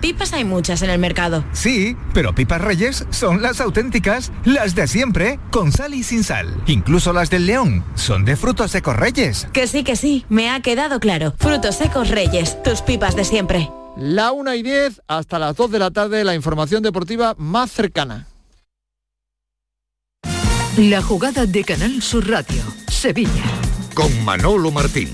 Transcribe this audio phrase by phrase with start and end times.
[0.00, 1.44] Pipas hay muchas en el mercado.
[1.52, 6.54] Sí, pero pipas reyes son las auténticas, las de siempre, con sal y sin sal.
[6.66, 9.48] Incluso las del león son de frutos secos reyes.
[9.52, 11.34] Que sí, que sí, me ha quedado claro.
[11.38, 13.68] Frutos secos reyes, tus pipas de siempre.
[13.96, 18.26] La una y 10 hasta las 2 de la tarde, la información deportiva más cercana.
[20.76, 23.44] La jugada de Canal Sur Radio, Sevilla.
[23.94, 25.10] Con Manolo Martín.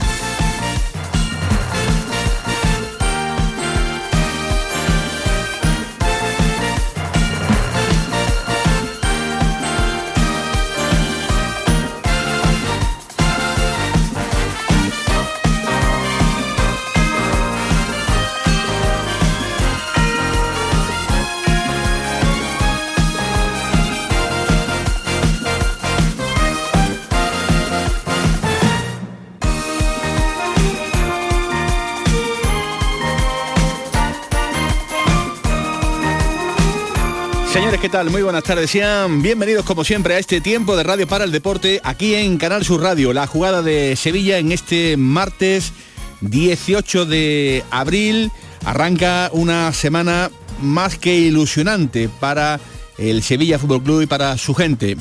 [37.82, 38.10] ¿Qué tal?
[38.10, 38.70] Muy buenas tardes.
[38.70, 42.64] Sean bienvenidos como siempre a este tiempo de Radio para el Deporte aquí en Canal
[42.64, 43.12] Sur Radio.
[43.12, 45.72] La jugada de Sevilla en este martes
[46.20, 48.30] 18 de abril.
[48.64, 50.30] Arranca una semana
[50.60, 52.60] más que ilusionante para
[52.98, 54.96] el Sevilla Fútbol Club y para su gente.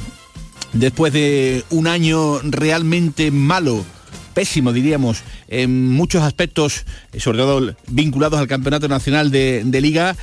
[0.73, 3.85] Después de un año realmente malo,
[4.33, 6.85] pésimo diríamos, en muchos aspectos,
[7.19, 10.15] sobre todo vinculados al Campeonato Nacional de, de Liga,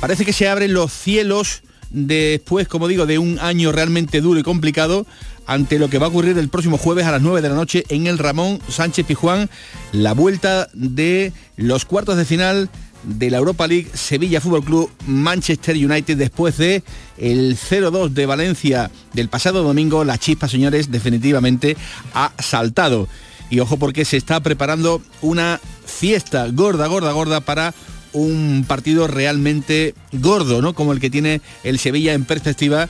[0.00, 4.42] Parece que se abren los cielos después, como digo, de un año realmente duro y
[4.42, 5.06] complicado
[5.46, 7.84] ante lo que va a ocurrir el próximo jueves a las 9 de la noche
[7.88, 9.48] en el Ramón Sánchez Pijuán,
[9.92, 12.68] la vuelta de los cuartos de final
[13.04, 16.82] de la Europa League Sevilla Fútbol Club Manchester United después de
[17.18, 21.76] el 0-2 de Valencia del pasado domingo, la chispa, señores, definitivamente
[22.14, 23.08] ha saltado.
[23.48, 27.74] Y ojo porque se está preparando una fiesta gorda, gorda, gorda para
[28.16, 30.74] un partido realmente gordo, ¿no?
[30.74, 32.88] Como el que tiene el Sevilla en perspectiva,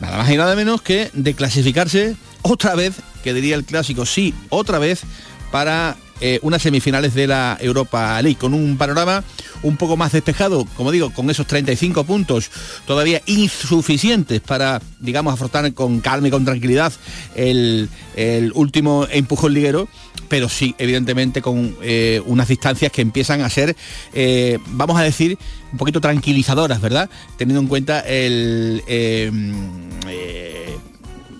[0.00, 4.34] nada más y nada menos que de clasificarse otra vez, que diría el clásico, sí,
[4.50, 5.02] otra vez,
[5.50, 9.24] para eh, unas semifinales de la Europa League, con un panorama
[9.62, 12.50] un poco más despejado, como digo, con esos 35 puntos
[12.86, 16.92] todavía insuficientes para, digamos, afrontar con calma y con tranquilidad
[17.34, 19.88] el, el último empujón liguero
[20.28, 23.76] pero sí, evidentemente, con eh, unas distancias que empiezan a ser,
[24.14, 25.38] eh, vamos a decir,
[25.70, 27.10] un poquito tranquilizadoras, ¿verdad?
[27.36, 28.82] Teniendo en cuenta el...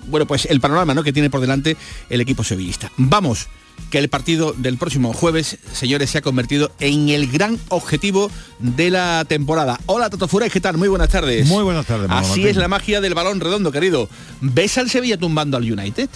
[0.07, 1.03] Bueno, pues el panorama ¿no?
[1.03, 1.77] que tiene por delante
[2.11, 2.91] el equipo sevillista.
[2.97, 3.49] Vamos,
[3.91, 8.91] que el partido del próximo jueves, señores, se ha convertido en el gran objetivo de
[8.91, 9.79] la temporada.
[9.87, 10.77] Hola, Toto Furay, ¿qué tal?
[10.77, 11.47] Muy buenas tardes.
[11.47, 12.09] Muy buenas tardes.
[12.11, 14.09] Así es la magia del balón redondo, querido.
[14.41, 16.09] ¿Ves al Sevilla tumbando al United?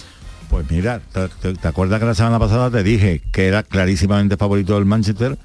[0.49, 4.85] Pues mira, ¿te, acuerdas que la semana pasada te dije que era clarísimamente favorito del
[4.85, 5.37] Manchester,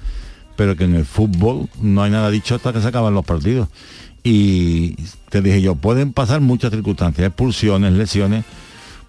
[0.57, 3.69] pero que en el fútbol no hay nada dicho hasta que se acaban los partidos?
[4.23, 4.95] Y
[5.29, 8.43] te dije yo, pueden pasar muchas circunstancias, expulsiones, lesiones.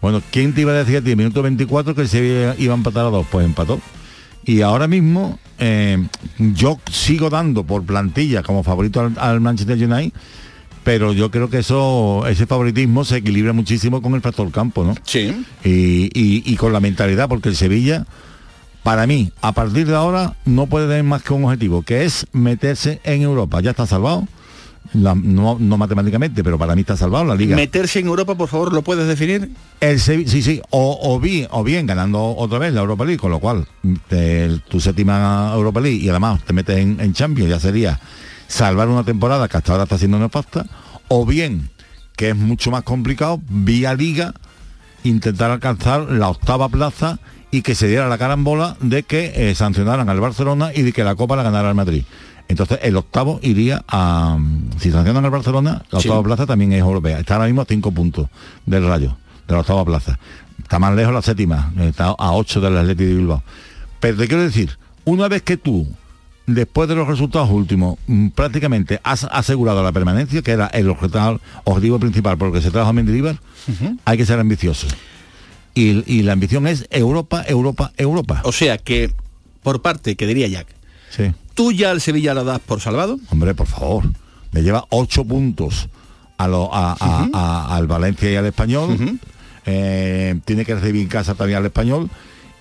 [0.01, 3.07] Bueno, ¿quién te iba a decir a ti, minuto 24, que se iba a empatar
[3.07, 3.27] a dos?
[3.31, 3.81] Pues empató.
[4.45, 6.07] Y ahora mismo eh,
[6.39, 10.13] yo sigo dando por plantilla como favorito al, al Manchester United
[10.87, 14.95] pero yo creo que eso, ese favoritismo se equilibra muchísimo con el factor campo, ¿no?
[15.03, 15.45] Sí.
[15.65, 18.07] Y, con la mentalidad, porque el Sevilla,
[18.85, 22.29] para mí, a partir de ahora, no puede tener más que un objetivo, que es
[22.31, 23.61] meterse en Europa.
[23.61, 24.29] Ya está salvado.
[24.95, 27.57] No, matemáticamente, pero para mí está salvado la liga.
[27.57, 29.51] ¿Meterse en Europa, por favor, lo puedes definir?
[29.81, 33.39] El sí, sí, o, bien, o bien ganando otra vez la Europa League, con lo
[33.39, 33.67] cual
[34.69, 38.01] tu séptima Europa League y además te metes en, en Champions, ya sería
[38.49, 40.67] salvar una temporada que hasta ahora está siendo nefasta,
[41.09, 41.71] o bien,
[42.17, 44.35] que es mucho más complicado, vía liga,
[45.05, 47.19] intentar alcanzar la octava plaza
[47.51, 51.05] y que se diera la carambola de que eh, sancionaran al Barcelona y de que
[51.05, 52.05] la Copa la ganara el Madrid.
[52.49, 54.39] Entonces el octavo iría a...
[54.79, 57.19] Si sancionan al Barcelona, la octava plaza también es europea.
[57.19, 58.29] Está ahora mismo a cinco puntos
[58.67, 60.19] del rayo, de la octava plaza.
[60.63, 63.43] Está más lejos la séptima, está a ocho del Atlético de Bilbao.
[64.01, 65.87] Pero te quiero decir, una vez que tú
[66.47, 71.41] después de los resultados últimos, mm, prácticamente has asegurado la permanencia, que era el objetivo,
[71.65, 73.39] objetivo principal por el que se trabaja Mendilibar,
[74.05, 74.87] hay que ser ambicioso.
[75.75, 78.41] Y, la ambición es Europa, Europa, Europa.
[78.45, 79.13] O sea que,
[79.63, 80.69] por parte, que diría Jack,
[81.11, 81.33] sí.
[81.57, 83.19] ¿Tú ya al Sevilla lo das por salvado?
[83.31, 84.05] Hombre, por favor.
[84.53, 85.89] Le lleva ocho puntos
[86.39, 89.19] a al Valencia y al Español.
[89.65, 92.09] Eh, tiene que recibir en casa también al Español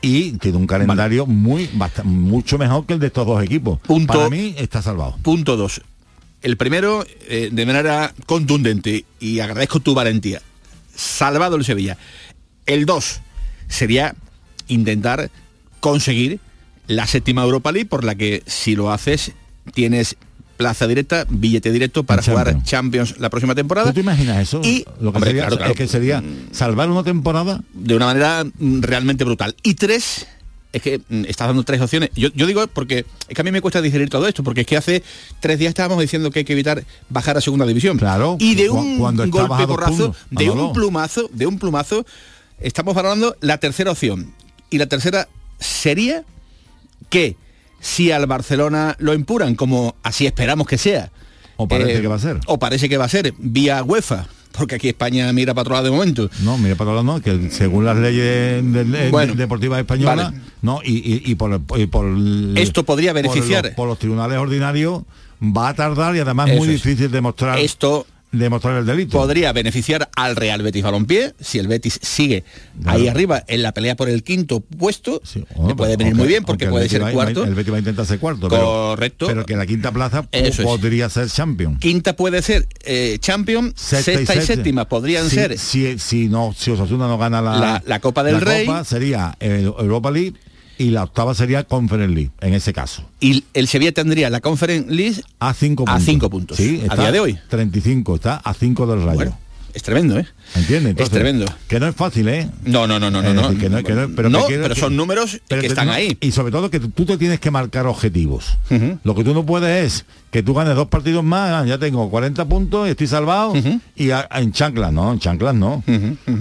[0.02, 1.70] y tiene un calendario muy
[2.04, 3.80] mucho mejor que el de estos dos equipos.
[3.82, 5.18] Punto, Para mí está salvado.
[5.22, 5.82] Punto dos.
[6.42, 10.42] El primero, eh, de manera contundente, y agradezco tu valentía,
[10.96, 11.98] salvado el Sevilla.
[12.66, 13.22] El dos
[13.68, 14.16] sería
[14.68, 15.32] intentar
[15.80, 16.40] conseguir
[16.88, 19.34] la séptima Europa League, por la que si lo haces
[19.74, 20.18] tienes
[20.58, 23.20] plaza directa, billete directo para jugar Champions.
[23.20, 23.90] La próxima temporada.
[23.90, 24.62] ¿Tú te imaginas eso?
[24.64, 25.72] Y, lo que hombre, sería, claro, claro.
[25.72, 29.56] es que sería salvar una temporada de una manera mm, realmente brutal.
[29.64, 30.28] Y tres,
[30.72, 32.10] es que mm, estás dando tres opciones.
[32.16, 34.68] Yo, yo digo porque es que a mí me cuesta digerir todo esto, porque es
[34.68, 35.04] que hace
[35.40, 37.98] tres días estábamos diciendo que hay que evitar bajar a segunda división.
[37.98, 42.06] Claro, Y de un cuando golpe porrazo, puntos, de un plumazo, de un plumazo,
[42.60, 44.34] estamos valorando la tercera opción.
[44.70, 45.28] Y la tercera
[45.60, 46.24] sería
[47.16, 47.36] que
[47.80, 52.16] si al Barcelona lo impuran, como así esperamos que sea, eh, O parece que va
[52.16, 52.40] a ser.
[52.48, 54.28] O parece que va a ser, vía UEFA,
[54.58, 56.30] porque aquí España mira para otro lado de momento.
[56.42, 60.42] No, mire para no, que según las leyes de- de- Bueno, deportivas españolas, vale.
[60.62, 62.06] no, y, y- y por, y por
[62.56, 63.66] Esto podría por beneficiar.
[63.66, 65.04] los, por los tribunales ordinarios
[65.42, 66.84] va a tardar y además es Eso muy es.
[66.84, 68.08] difícil demostrar Esto
[68.40, 69.18] demostrar el delito.
[69.18, 72.44] podría beneficiar al Real Betis Balompié si el Betis sigue
[72.82, 72.98] Claro.
[73.00, 76.28] ahí arriba en la pelea por el quinto puesto Sí, le puede venir aunque- muy
[76.28, 78.48] bien porque puede ser va- cuarto El Betis va a intentar ser cuarto.
[78.50, 79.28] pero- Correcto.
[79.28, 80.58] Pero, que la quinta plaza es.
[80.58, 81.78] podría ser champion.
[81.80, 84.42] quinta puede ser eh, champion sexta, y, séptima.
[84.46, 88.24] séptima podrían Si- ser si, si no si Osasuna no gana la, La- la Copa
[88.24, 88.66] del Rey.
[88.66, 90.34] Copa sería el Europa League
[90.78, 94.92] y la octava sería Conference League en ese caso y el Sevilla tendría la Conference
[94.94, 96.58] League a cinco A puntos cinco puntos.
[96.58, 97.38] sí, A día de hoy.
[97.50, 99.40] 35 está a 5 del Rayo bueno
[99.74, 100.26] es tremendo ¿eh?
[100.56, 100.96] ¿entiendes?
[100.98, 101.46] es tremendo.
[101.68, 102.50] que no es fácil ¿eh?
[102.64, 104.64] no no no no no no decir, que no- que no- pero No, que quiero-
[104.64, 107.52] pero son números Pero que están ahí y sobre todo que tú, te tienes que
[107.52, 108.58] marcar objetivos
[109.04, 112.10] lo que tú no puedes es que tú ganes dos partidos más ah, ya tengo
[112.10, 113.54] 40 puntos y estoy salvado
[113.98, 115.84] y a- en chanclas no en chanclas no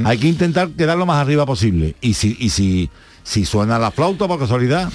[0.04, 2.88] hay que intentar quedar lo más arriba posible y si y si
[3.24, 4.92] si suena la flauta por casualidad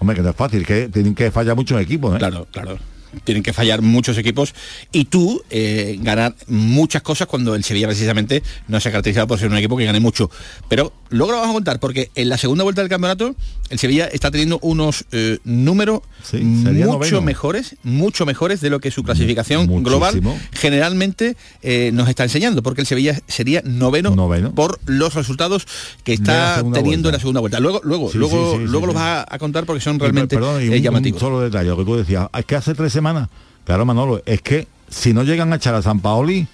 [0.00, 2.18] hombre que no es fácil que tienen que fallar muchos equipos ¿eh?
[2.18, 2.78] Claro, claro
[3.24, 4.54] tienen que fallar muchos equipos
[4.92, 9.38] y tú eh, ganar muchas cosas cuando el Sevilla precisamente no se ha caracterizado por
[9.38, 10.30] ser un equipo que gane mucho.
[10.68, 13.34] Pero luego lo vamos a contar porque en la segunda vuelta del campeonato
[13.68, 16.00] el Sevilla está teniendo unos eh, números
[16.32, 20.20] mucho mejores, mucho mejores de lo que su clasificación global
[20.52, 24.52] generalmente eh, nos está enseñando, porque el Sevilla sería noveno, noveno.
[24.54, 25.66] por los resultados
[26.04, 27.60] que está teniendo en la segunda vuelta.
[27.60, 31.22] Luego, luego, luego, luego los vas a, contar porque son realmente y, llamativos.
[31.22, 33.28] Un solo detalle, lo que tú decías, que hace 13 semana.
[33.64, 36.46] Claro, Manolo, es que si no llegan a echar a San Paoli,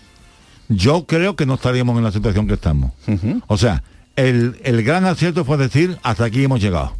[0.69, 2.93] yo creo que no estaríamos en la situación que estamos.
[3.47, 3.83] O sea,
[4.17, 6.93] el, el, gran acierto fue decir, hasta aquí hemos llegado.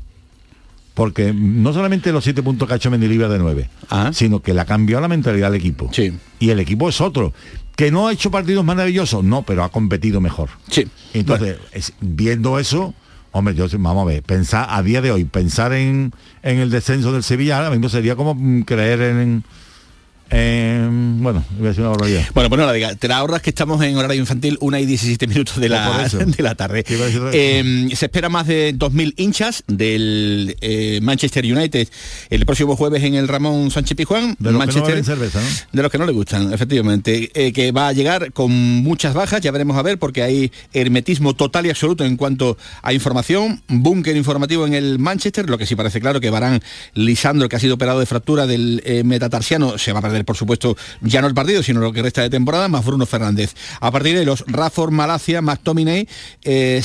[0.95, 4.13] Porque no solamente los siete puntos que ha hecho Mendilibar de nueve ah.
[4.15, 5.91] sino que le ha cambiado la mentalidad al equipo.
[6.39, 7.35] Y el equipo es otro.
[7.77, 9.23] ¿Que no ha hecho partidos maravillosos?
[9.23, 10.49] No, pero ha competido mejor.
[10.71, 10.89] Sí.
[11.13, 11.59] Entonces,
[12.01, 12.95] viendo eso,
[13.39, 16.13] hombre, yo vamos a ver, pensar a día de hoy, pensar en,
[16.43, 19.45] en el descenso del Sevilla, ahora mismo sería como mm, creer en,
[20.31, 22.25] en- bueno, voy a decir una barbaridad.
[22.35, 22.95] Bueno, pues no la diga.
[22.95, 26.43] Te la ahorras que estamos en horario infantil, una y 17 minutos de la, de
[26.43, 26.85] la tarde.
[27.33, 31.89] Eh, se espera más de 2.000 hinchas del eh, Manchester United
[32.31, 34.37] el próximo jueves en el Ramón Sánchez Pizjuán.
[34.39, 35.47] De los que no cerveza, ¿no?
[35.73, 37.31] de los que no le gustan, efectivamente.
[37.35, 41.35] Eh, que va a llegar con muchas bajas, ya veremos a ver, porque hay hermetismo
[41.35, 43.63] total y absoluto en cuanto a información.
[43.69, 46.61] Búnker informativo en el Manchester, lo que sí parece claro que Barán
[46.95, 50.37] Lisandro, que ha sido operado de fractura del eh, metatarsiano, se va a perder, por
[50.37, 53.55] supuesto, ya no el partido, sino lo que resta de temporada, más Bruno Fernández.
[53.81, 56.09] A partir de los Rafford, Malacia, McTominay,
[56.45, 56.83] eh,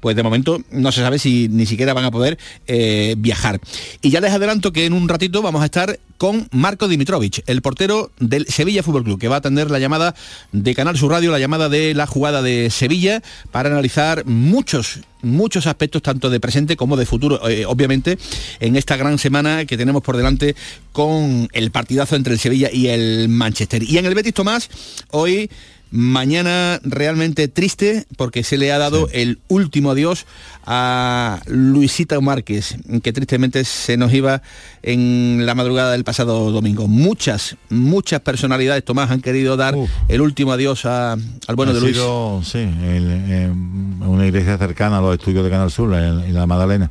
[0.00, 3.60] pues de momento no se sabe si ni siquiera van a poder eh, viajar.
[4.02, 7.62] Y ya les adelanto que en un ratito vamos a estar con Marco Dimitrovich, el
[7.62, 10.14] portero del Sevilla Fútbol Club, que va a atender la llamada
[10.52, 15.66] de Canal Sur Radio, la llamada de la jugada de Sevilla, para analizar muchos muchos
[15.66, 18.18] aspectos tanto de presente como de futuro eh, obviamente
[18.60, 20.54] en esta gran semana que tenemos por delante
[20.92, 23.82] con el partidazo entre el Sevilla y el Manchester.
[23.82, 24.70] Y en el Betis Tomás
[25.10, 25.50] hoy
[25.90, 30.26] mañana realmente triste porque se le ha dado el último adiós
[30.66, 34.42] a Luisita Márquez, que tristemente se nos iba
[34.82, 36.88] en la madrugada del pasado domingo.
[36.88, 39.90] Muchas, muchas personalidades, Tomás, han querido dar Uf.
[40.08, 41.92] el último adiós a- al bueno Ha de Luis.
[41.96, 46.34] sido, sí, el- eh, una iglesia cercana a los estudios de Canal Sur, en, en
[46.34, 46.90] la Madalena,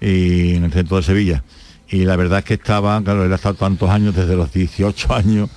[0.00, 1.42] y en el centro de Sevilla.
[1.90, 5.12] Y la verdad es que estaba, claro, él ha estado tantos años, desde los 18
[5.14, 5.48] años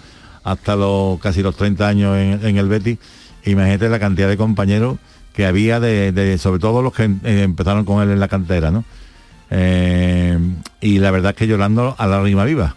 [0.44, 2.98] hasta los casi los 30 años en, el Betis.
[3.46, 4.98] Imagínate la cantidad de compañeros
[5.34, 8.72] que había, de, de- sobre todo los que eh, empezaron con él en la cantera,
[8.72, 8.84] ¿no?
[9.50, 10.38] Eh,
[10.80, 12.76] y la verdad es que llorando a la rima viva.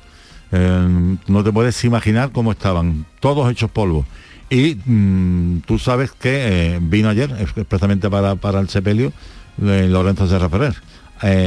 [0.52, 4.06] Eh, no te puedes imaginar cómo estaban, todos hechos polvo.
[4.50, 9.12] Y mm, tú sabes que vino ayer expresamente para, para el sepelio
[9.56, 10.74] Lorenzo Serra Ferrer,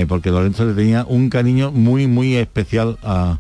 [0.08, 3.38] porque Lorenzo le tenía un cariño muy, muy especial a,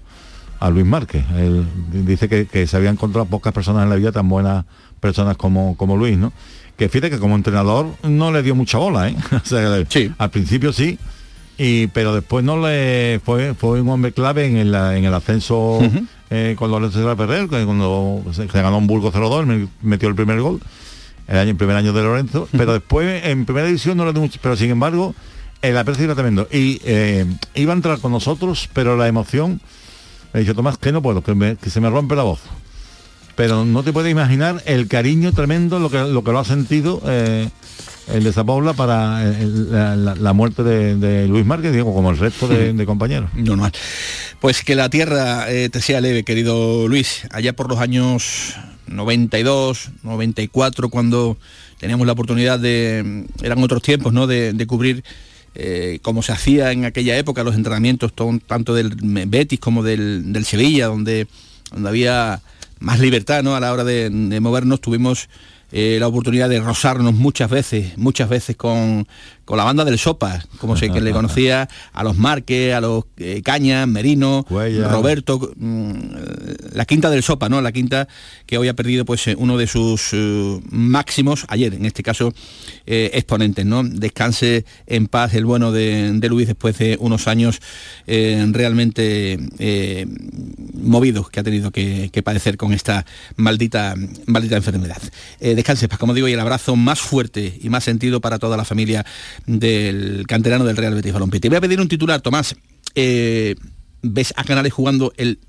[0.59, 1.23] a Luis Márquez.
[1.35, 4.65] Él dice que, que se había encontrado pocas personas en la vida tan buenas
[4.99, 6.33] personas como, como Luis, ¿no?
[6.77, 9.15] Que fíjate que como entrenador no le dio mucha bola, ¿eh?
[9.31, 10.11] O sea, que Sí.
[10.17, 10.97] al principio sí,
[11.57, 15.79] y pero después no le fue fue un hombre clave en el, en el ascenso
[16.29, 19.67] eh, con Lorenzo de la Ferrer, que cuando se, se ganó un Burgo 0-2, me-
[19.81, 20.59] metió el primer gol,
[21.27, 24.21] el año el primer año de Lorenzo, pero después en primera división no le dio
[24.21, 25.15] mucho, pero sin embargo
[25.63, 26.47] el aprecio era tremendo.
[26.51, 29.59] Y eh, iba a entrar con nosotros, pero la emoción,
[30.37, 32.39] me dijo Tomás que no puedo, que, me- que se me rompe la voz.
[33.35, 37.01] Pero no te puedes imaginar el cariño tremendo, lo que lo, que lo ha sentido
[37.07, 37.49] eh,
[38.13, 42.11] el de Zapobla para eh, la, la- la muerte de, de Luis Márquez, digo, como
[42.11, 43.31] el resto de, de compañeros.
[43.33, 43.71] Normal.
[44.39, 47.27] Pues que la tierra eh, te sea leve, querido Luis.
[47.31, 48.53] Allá por los años
[48.85, 51.37] 92, 94, cuando
[51.79, 54.27] teníamos la oportunidad de, eran otros tiempos, ¿no?
[54.27, 55.03] De, de cubrir
[55.59, 58.13] eh, como se hacía en aquella época los entrenamientos
[58.45, 61.27] tanto del Betis como del, del Sevilla, donde,
[61.71, 62.41] donde había
[62.79, 63.55] más libertad ¿no?
[63.55, 64.81] a la hora de, de movernos.
[64.81, 65.29] Tuvimos
[65.71, 69.07] eh, la oportunidad de rozarnos muchas veces, muchas veces con,
[69.47, 73.05] con la banda del Sopa, como se que le conocía a los Márquez, a los
[73.15, 74.45] eh, Cañas, Merino.
[74.49, 75.93] Roberto, mm,
[76.73, 77.61] la quinta del Sopa, ¿no?
[77.61, 78.09] La quinta
[78.45, 82.33] que hoy ha perdido pues eh, uno de sus eh, máximos, ayer en este caso,
[82.85, 83.83] eh, exponentes, ¿no?
[83.83, 87.61] Descanse en paz el bueno de, de Luis después de unos años
[88.05, 89.39] eh, realmente
[90.73, 93.05] movidos que ha tenido que, que padecer con esta
[93.37, 95.01] maldita, maldita enfermedad.
[95.39, 98.57] Descanse en paz, como digo, y el abrazo más fuerte y más sentido para toda
[98.57, 99.05] la familia
[99.45, 101.39] del canterano del Real Betis Balompié.
[101.39, 102.55] Te voy a pedir un titular, Tomás.
[102.95, 103.55] Eh,
[104.01, 105.39] ¿Ves a Canales jugando el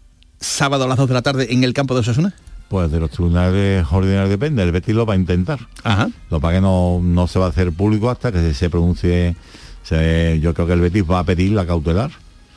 [0.40, 2.34] sábado a las 2 de la tarde en el campo de Osasuna?
[2.68, 5.58] Pues de los tribunales ordinarios depende, el Betis lo va a intentar.
[5.84, 6.10] Ajá.
[6.30, 9.36] Lo pasa que no, no se va a hacer público hasta que se, pronuncie.
[9.82, 12.10] se- yo creo que el Betis va a pedir la cautelar,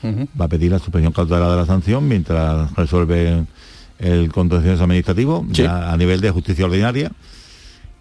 [0.03, 3.45] va a pedir la suspensión cautelar de la sanción mientras resuelve
[3.99, 5.61] el contencioso administrativo Sí.
[5.63, 7.11] ya a nivel de justicia ordinaria.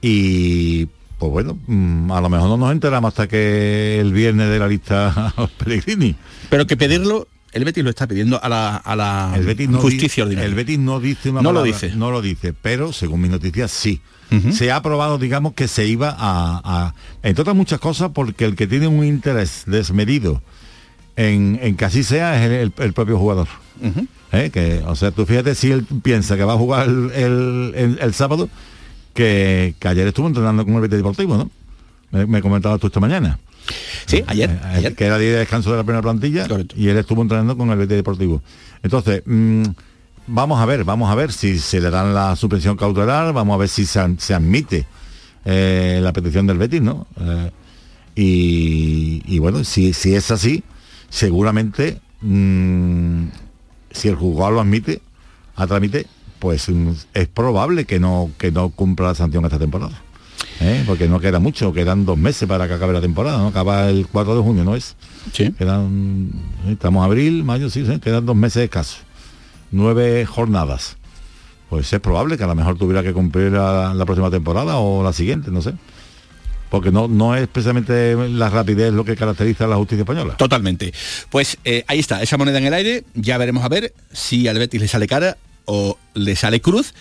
[0.02, 0.88] Y
[1.20, 4.66] pues bueno, mm, a lo mejor no nos enteramos hasta que el viernes de la
[4.66, 6.16] lista Pellegrini.
[6.48, 9.78] Pero que pedirlo, el Betis lo está pidiendo a la, a la El Betis no
[9.78, 10.48] justicia di- ordinaria.
[10.48, 11.94] El Betis no dice una No lo dice.
[11.94, 14.00] No lo dice, pero según mis noticias sí.
[14.52, 18.54] Se ha aprobado, digamos, que se iba a, a- entre otras muchas cosas, porque el
[18.56, 20.40] que tiene un interés desmedido
[21.16, 23.48] en, en que así sea es el, el- el propio jugador.
[24.32, 24.50] ¿Eh?
[24.52, 28.48] Que, o sea, tú fíjate si él piensa que va a jugar el- el sábado,
[29.20, 31.50] que, que ayer estuvo entrenando con el Betis Deportivo, ¿no?
[32.10, 33.38] Me, me comentabas tú esta mañana.
[34.06, 34.94] Sí, ayer, Eh, ayer.
[34.94, 36.74] que era día de descanso de la primera plantilla Correcto.
[36.78, 38.42] y él estuvo entrenando con el Betis Deportivo.
[38.82, 39.62] Entonces, mm,
[40.26, 43.58] vamos a ver, vamos a ver si se le dan la suspensión cautelar, vamos a
[43.58, 44.00] ver si se,
[44.34, 44.86] admite
[45.44, 47.06] eh, la petición del Betis, ¿no?
[47.20, 47.50] Eh,
[48.16, 50.64] y, y bueno, si, si es así,
[51.10, 53.24] seguramente mm,
[53.90, 55.00] si el juzgado lo admite
[55.56, 56.06] a trámite,
[56.40, 60.02] pues mm, es probable que no, que no cumpla la sanción esta temporada.
[60.61, 60.82] ¿eh?
[60.87, 63.49] Porque no queda mucho, quedan dos meses para que acabe la temporada, ¿no?
[63.49, 64.97] Acaba el 4 de junio, ¿no es?
[65.32, 65.52] Sí.
[65.52, 66.32] Quedan,
[66.66, 69.02] eh, estamos abril, mayo, sí, sí, quedan dos meses escasos.
[69.70, 70.97] Nueve jornadas.
[71.68, 75.04] Pues es probable que a lo mejor tuviera que cumplir la, la próxima temporada o
[75.04, 75.75] la siguiente, no sé.
[76.68, 80.37] Porque no, no es precisamente la rapidez lo que caracteriza a la justicia española.
[80.37, 80.92] Totalmente.
[81.28, 83.04] Pues eh, ahí está, esa moneda en el aire.
[83.14, 85.37] Ya veremos a ver si al Betis le sale cara
[85.70, 86.94] o le sale cruz.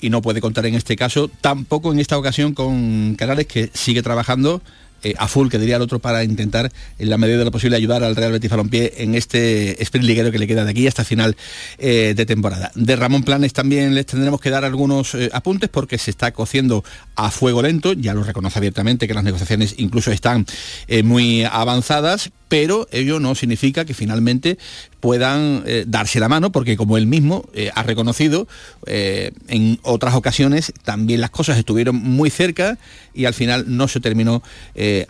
[0.00, 4.02] Y no puede contar en este caso, tampoco en esta ocasión con Canales, que sigue
[4.02, 4.62] trabajando
[5.02, 7.76] eh, a full, que diría el otro, para intentar, en la medida de lo posible,
[7.76, 11.04] ayudar al Real Betis Balompié en este sprint liguero que le queda de aquí hasta
[11.04, 11.36] final
[11.78, 12.70] eh, de temporada.
[12.76, 16.84] De Ramón Planes también les tendremos que dar algunos eh, apuntes porque se está cociendo
[17.16, 20.46] a fuego lento, ya lo reconoce abiertamente que las negociaciones incluso están
[21.04, 24.58] muy avanzadas, pero ello no significa que finalmente
[25.00, 28.48] puedan eh, darse la mano, porque como él mismo eh, ha reconocido,
[28.86, 32.78] eh, en otras ocasiones también las cosas estuvieron muy cerca
[33.14, 34.42] y al final no se terminó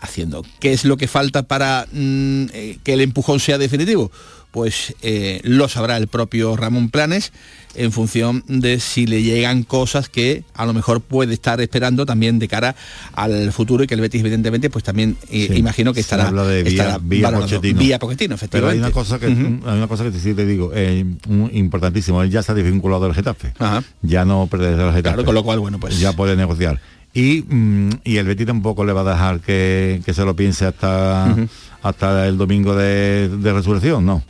[0.01, 0.45] haciendo.
[0.61, 2.47] ¿Qué es lo que falta para mm,
[2.83, 4.11] que el empujón sea definitivo?
[4.51, 7.33] Pues eh, lo sabrá el propio Ramón Planes
[7.75, 12.39] en función de si le llegan cosas que a lo mejor puede estar esperando también
[12.39, 12.75] de cara
[13.13, 16.45] al futuro y que el Betis evidentemente pues también eh, Sí, imagino que estará, habla
[16.47, 17.31] de vía- estará vía.
[17.31, 17.79] Pochettino.
[17.79, 18.73] Vía Pochettino, Pero efectivamente.
[18.73, 21.05] hay una cosa que hay una cosa que sí te digo, eh,
[21.53, 23.53] importantísimo, él ya está desvinculado del Getafe.
[23.59, 23.83] Ajá.
[24.03, 25.03] Ya no pertenece al Getafe.
[25.03, 26.81] Claro, con lo cual, bueno, pues ya puede negociar.
[27.15, 30.67] Y, mm, y el Betis tampoco le va a dejar que, que se lo piense
[30.67, 31.37] hasta,
[31.83, 34.23] hasta el domingo de, de resurrección, no.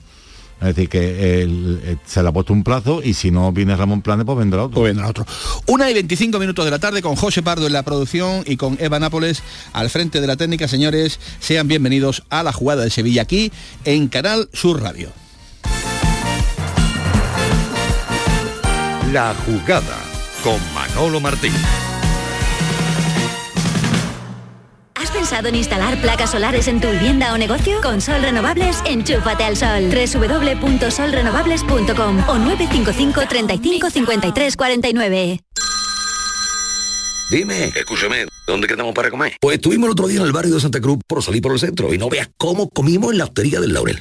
[0.61, 4.03] Es decir, que eh, se le ha puesto un plazo y si no viene Ramón
[4.03, 4.81] Planes, pues vendrá otro.
[4.81, 5.25] Pues vendrá otro.
[5.67, 8.77] Una y 25 minutos de la tarde con José Pardo en la producción y con
[8.81, 10.67] Eva Nápoles al frente de la técnica.
[10.67, 13.53] Señores, sean bienvenidos a la jugada de Sevilla aquí
[13.85, 15.11] en Canal Sur Radio.
[19.13, 19.97] La jugada
[20.43, 21.53] con Manolo Martín.
[24.99, 27.81] ¿Has pensado en instalar placas solares en tu vivienda o negocio?
[27.81, 29.91] Con Sol Renovables, enchúfate al sol.
[29.91, 35.41] www.solrenovables.com o 955 35 53 49.
[37.31, 39.37] Dime, escúchame, ¿dónde quedamos para comer?
[39.41, 41.61] Pues estuvimos el otro día en el barrio de Santa Cruz por salir por el
[41.61, 44.01] centro y no veas cómo comimos en la hostería del Laurel.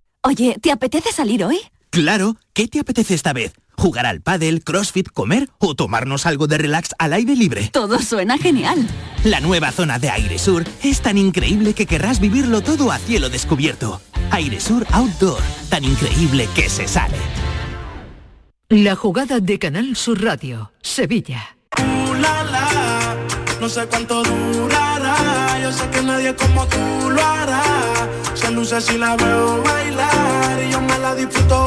[0.23, 1.59] Oye, ¿te apetece salir hoy?
[1.89, 3.53] Claro, ¿qué te apetece esta vez?
[3.75, 7.69] ¿Jugar al pádel, crossfit, comer o tomarnos algo de relax al aire libre?
[7.73, 8.87] Todo suena genial.
[9.23, 13.29] La nueva zona de Aire Sur es tan increíble que querrás vivirlo todo a cielo
[13.29, 13.99] descubierto.
[14.29, 17.17] Aire Sur Outdoor, tan increíble que se sale.
[18.69, 21.57] La jugada de Canal Sur Radio, Sevilla.
[23.61, 27.61] No sé cuánto durará, yo sé que nadie como tú lo hará.
[28.33, 31.65] Se luce si la veo bailar y yo me la disfruto.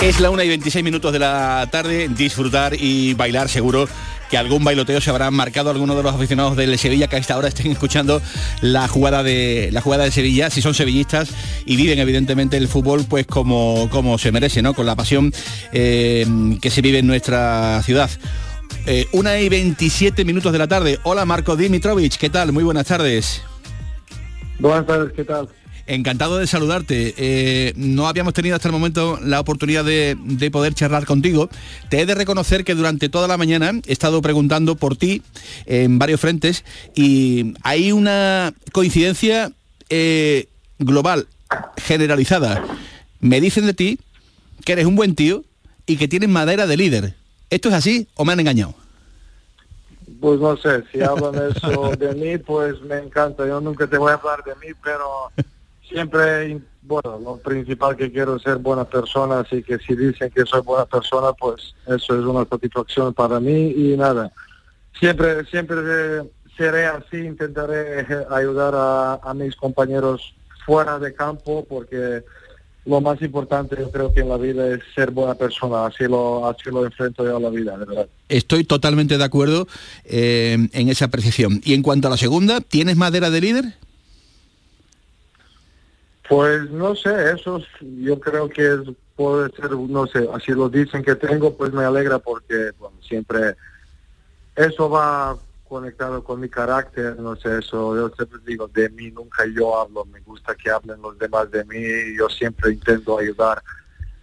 [0.00, 3.86] Es la 1 y 26 minutos de la tarde, disfrutar y bailar seguro
[4.30, 7.36] que algún bailoteo se habrán marcado algunos de los aficionados del Sevilla que a esta
[7.36, 8.22] hora estén escuchando
[8.62, 11.28] la jugada de la jugada de Sevilla, si son sevillistas
[11.66, 14.72] y viven evidentemente el fútbol pues como, como se merece, ¿no?
[14.72, 15.34] Con la pasión
[15.72, 16.26] eh,
[16.62, 18.08] que se vive en nuestra ciudad.
[18.86, 20.98] Eh, una y 27 minutos de la tarde.
[21.02, 22.52] Hola Marco Dimitrovich, ¿qué tal?
[22.52, 23.42] Muy buenas tardes.
[24.58, 25.48] Buenas tardes, ¿qué tal?
[25.86, 27.14] Encantado de saludarte.
[27.16, 31.50] Eh, no habíamos tenido hasta el momento la oportunidad de, de, poder charlar contigo.
[31.88, 35.22] Te he de reconocer que durante toda la mañana he estado preguntando por ti
[35.66, 39.52] en varios frentes y hay una coincidencia
[39.88, 40.46] eh,
[40.78, 41.26] global,
[41.76, 42.64] generalizada.
[43.20, 43.98] Me dicen de ti
[44.64, 45.44] que eres un buen tío
[45.86, 47.14] y que tienes madera de líder.
[47.50, 48.79] ¿Esto es así o me han engañado?
[50.20, 53.46] Pues no sé, si hablan eso de mí, pues me encanta.
[53.46, 55.30] Yo nunca te voy a hablar de mí, pero
[55.82, 60.44] siempre, bueno, lo principal que quiero es ser buena persona, así que si dicen que
[60.44, 64.30] soy buena persona, pues eso es una satisfacción para mí y nada.
[64.98, 65.76] Siempre, siempre
[66.56, 70.34] seré así, intentaré ayudar a, a mis compañeros
[70.66, 72.22] fuera de campo porque
[72.86, 76.48] lo más importante yo creo que en la vida es ser buena persona, así lo,
[76.48, 78.08] así lo enfrento yo a la vida, de verdad.
[78.28, 79.66] Estoy totalmente de acuerdo
[80.04, 81.60] eh, en esa apreciación.
[81.64, 83.64] Y en cuanto a la segunda, ¿tienes madera de líder?
[86.28, 88.80] Pues no sé, eso yo creo que es,
[89.16, 93.56] puede ser, no sé, así lo dicen que tengo, pues me alegra porque bueno, siempre
[94.54, 95.36] eso va
[95.70, 100.04] conectado con mi carácter, no sé, eso yo siempre digo, de mí nunca yo hablo,
[100.04, 103.62] me gusta que hablen los demás de mí, yo siempre intento ayudar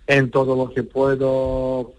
[0.05, 1.93] en todo lo que puedo.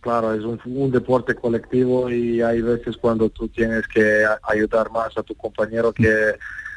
[0.00, 5.22] Claro, es un, deporte colectivo y hay veces cuando tú tienes que ayudar más a
[5.22, 6.34] tu compañero que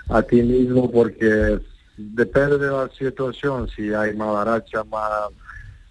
[0.09, 1.59] a ti mismo porque
[1.97, 5.31] depende de la situación, si hay mala racha, mal,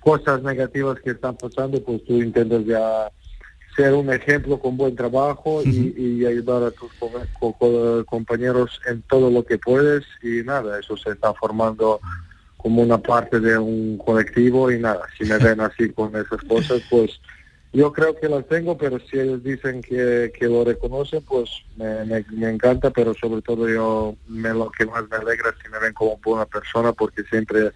[0.01, 3.11] cosas negativas que están pasando, pues tú intentas ya
[3.77, 9.03] ser un ejemplo con buen trabajo y, y, ayudar a tus co co compañeros en
[9.03, 12.01] todo lo que puedes y nada, eso se está formando
[12.57, 16.83] como una parte de un colectivo y nada, si me ven así con esas cosas,
[16.91, 17.21] pues
[17.73, 22.05] yo creo que las tengo, pero si ellos dicen que, que lo reconocen, pues me,
[22.05, 25.71] me, me, encanta, pero sobre todo yo me, lo que más me alegra es si
[25.71, 27.71] me ven como buena persona, porque siempre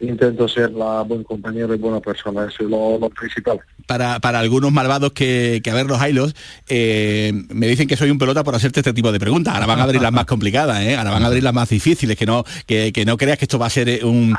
[0.00, 3.60] intento ser la buen compañero y buena persona, eso es lo, lo principal.
[3.86, 6.34] Para, para, algunos malvados que, que a ver los hilos,
[6.68, 9.54] eh, me dicen que soy un pelota por hacerte este tipo de preguntas.
[9.54, 10.96] Ahora van a abrir las más complicadas, ¿eh?
[10.96, 13.58] ahora van a abrir las más difíciles, que no, que, que no creas que esto
[13.58, 14.36] va a ser un,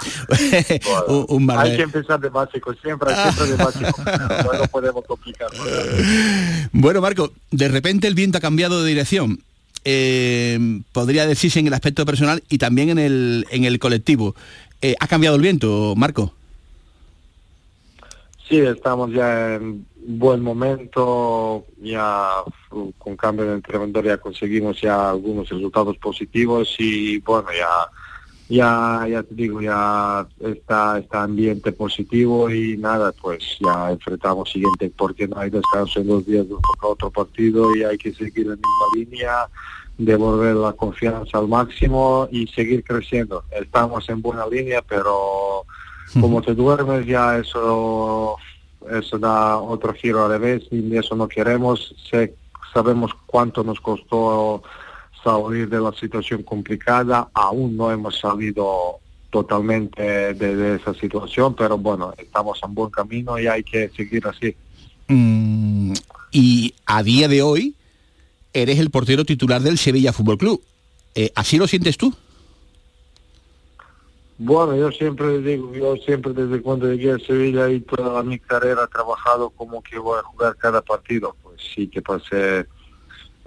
[1.07, 1.59] un, un mal...
[1.59, 4.03] Hay que empezar de básico, siempre, siempre de básico.
[4.59, 5.47] no podemos complicar.
[6.71, 9.39] Bueno, Marco, de repente el viento ha cambiado de dirección.
[9.89, 14.35] Eh, podría decirse en el aspecto personal y también en el, en el colectivo.
[14.81, 16.33] Eh, ¿Ha cambiado el viento, Marco?
[18.47, 22.29] Sí, estamos ya en buen momento, ya
[22.97, 27.67] con cambio de entrenador ya conseguimos ya algunos resultados positivos y bueno, ya
[28.49, 34.89] ya, ya te digo, ya está, está ambiente positivo y nada, pues ya enfrentamos siguiente
[34.95, 38.55] porque no hay descanso en dos días, toca otro partido y hay que seguir la
[38.55, 39.47] misma línea,
[39.97, 43.43] devolver la confianza al máximo y seguir creciendo.
[43.51, 45.63] Estamos en buena línea, pero
[46.19, 48.37] como te duermes ya eso
[48.91, 51.95] eso da otro giro al revés y eso no queremos.
[52.09, 52.35] Sé,
[52.73, 54.63] sabemos cuánto nos costó
[55.23, 62.13] salir de la situación complicada, aún no hemos salido totalmente de, esa situación, pero bueno,
[62.17, 64.55] estamos en buen camino y hay que seguir así.
[65.07, 65.93] Mm,
[66.31, 67.75] y a día de hoy
[68.61, 70.61] eres el portero titular del Sevilla Fútbol Club.
[71.15, 72.13] Eh, ¿Así lo sientes tú?
[74.39, 78.83] Bueno, yo siempre digo, yo siempre desde cuando llegué a Sevilla y toda mi carrera
[78.83, 81.35] he trabajado como que voy a jugar cada partido.
[81.41, 82.67] Pues sí que pasé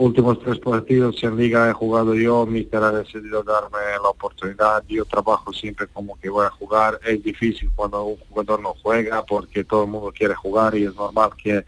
[0.00, 5.04] últimos tres partidos en liga he jugado yo, mi ha decidido darme la oportunidad, yo
[5.04, 9.62] trabajo siempre como que voy a jugar, es difícil cuando un jugador no juega porque
[9.62, 11.66] todo el mundo quiere jugar y es normal que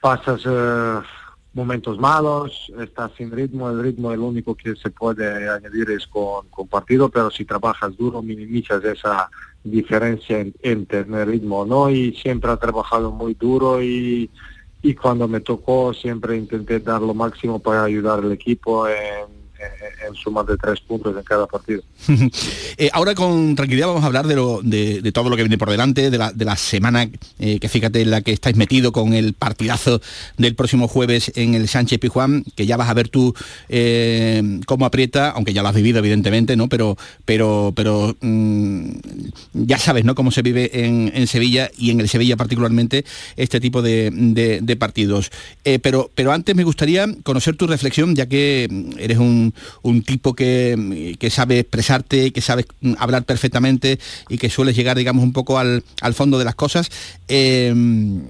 [0.00, 1.00] pasas eh,
[1.54, 6.48] momentos malos, estás sin ritmo, el ritmo el único que se puede añadir es con,
[6.48, 9.30] con partido, pero si trabajas duro minimizas esa
[9.64, 11.90] diferencia en, en tener ritmo, ¿no?
[11.90, 14.30] Y siempre ha trabajado muy duro y,
[14.82, 19.37] y cuando me tocó siempre intenté dar lo máximo para ayudar al equipo en
[20.06, 21.82] en suma de tres puntos en cada partido.
[22.80, 25.68] Eh, ahora con tranquilidad vamos a hablar de, lo, de, todo lo que viene por
[25.68, 27.08] delante, de la, de la semana
[27.40, 30.00] eh, que fíjate en la que estáis metido con el partidazo
[30.36, 33.34] del próximo jueves en el Sánchez Pijuán, que ya vas a ver tú
[33.68, 36.68] eh, cómo aprieta, aunque ya lo has vivido evidentemente, ¿no?
[36.68, 38.90] Pero, pero, pero mm,
[39.54, 40.14] ya sabes, ¿no?
[40.14, 43.04] Cómo se vive en, Sevilla y en el Sevilla particularmente
[43.36, 45.30] este tipo de, partidos.
[45.82, 48.68] pero, pero antes me gustaría conocer tu reflexión, ya que
[48.98, 49.47] eres un
[49.82, 52.66] un, tipo que, sabe expresarte, que sabe
[52.98, 55.82] hablar perfectamente y que suele llegar, digamos, un poco al,
[56.14, 56.90] fondo de las cosas.
[57.28, 58.22] Em,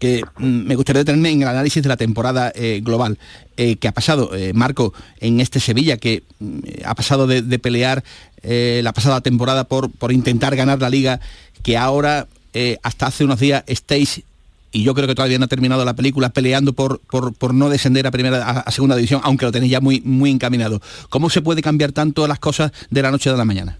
[0.00, 3.18] que me gustaría detenerme en el análisis de la temporada eh, global
[3.56, 6.24] eh, que ha pasado, eh, Marco, en este Sevilla, que
[6.84, 8.02] ha pasado de, pelear
[8.42, 11.20] la pasada temporada por, por intentar ganar la liga,
[11.62, 12.28] que ahora,
[12.82, 14.22] hasta hace unos días, estáis
[14.76, 18.06] y yo creo que todavía no ha terminado la película peleando por, por, no descender
[18.06, 20.80] a primera a, segunda división, aunque lo tenéis ya muy, muy encaminado.
[21.08, 23.78] ¿Cómo se puede cambiar tanto las cosas de la noche a la mañana?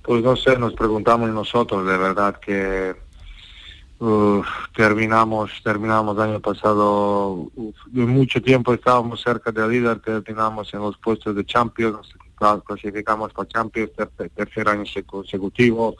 [0.00, 2.94] Pues no sé, nos preguntamos nosotros, de verdad que
[4.74, 7.50] terminamos, terminamos año pasado,
[7.92, 12.08] mucho tiempo estábamos cerca de la líder, terminamos en los puestos de Champions,
[12.64, 13.90] clasificamos para Champions,
[14.34, 15.94] tercer año consecutivo,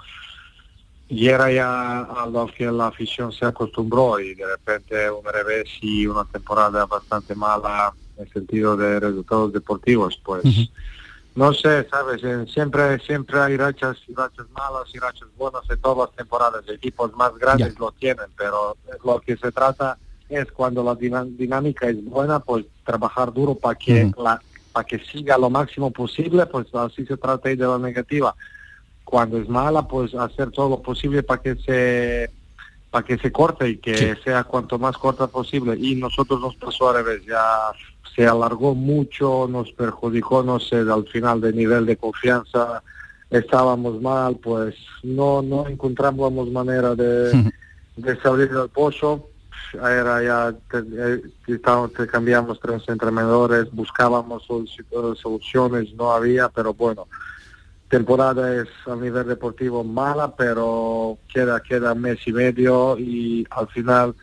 [1.08, 5.68] y era ya a lo que la afición se acostumbró y de repente un revés
[5.82, 10.44] y una temporada bastante mala en el sentido de resultados deportivos, pues.
[11.34, 16.08] No sé, sabes, siempre siempre hay rachas y rachas malas y rachas buenas en todas
[16.08, 20.94] las temporadas, equipos más grandes lo tienen, pero lo que se trata es cuando la
[20.94, 24.40] dinámica es buena, pues trabajar duro para que la
[24.72, 28.34] para que siga lo máximo posible, pues así se trata de la negativa
[29.04, 32.30] cuando es mala, pues hacer todo lo posible para que se
[32.90, 35.76] para que se corte y que sea cuanto más corta posible.
[35.76, 37.42] Y nosotros nos pasó a revés, ya
[38.14, 42.82] se alargó mucho, nos perjudicó, no sé, al final de nivel de confianza
[43.30, 47.50] estábamos mal, pues no no encontramos manera de,
[47.96, 49.28] de salir del pozo.
[49.72, 50.82] Era ya, te,
[51.56, 57.08] te, cambiamos tres entrenadores, buscábamos soluciones, no había, pero bueno,
[57.88, 64.14] temporada es a nivel deportivo mala, pero queda, queda mes y medio y al final,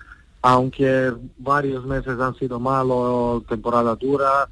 [0.42, 4.48] aunque varios meses han sido malos, temporada dura,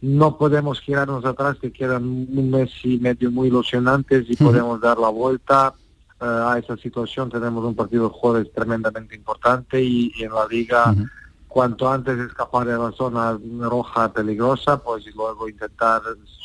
[0.00, 4.98] no podemos girarnos atrás, que quedan un mes y medio muy ilusionantes y podemos dar
[4.98, 5.74] la vuelta
[6.20, 7.30] eh, a esa situación.
[7.30, 10.94] Tenemos un partido de jueves tremendamente importante y, en la liga
[11.58, 16.02] cuanto antes escapar de la zona roja peligrosa, pues y luego intentar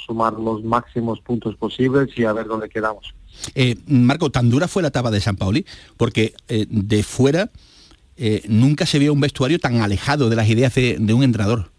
[0.07, 3.13] sumar los máximos puntos posibles y a ver dónde quedamos.
[3.53, 7.51] Eh, Marco, tan dura fue la etapa de San Pauli, porque eh, de fuera
[8.17, 11.69] eh, nunca se vio un vestuario tan alejado de las ideas de, un entrenador.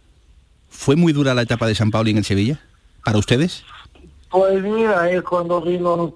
[0.68, 2.61] ¿Fue muy dura la etapa de San Pauli en el Sevilla
[3.05, 3.64] para ustedes?
[4.31, 6.14] Pues mira, es cuando vino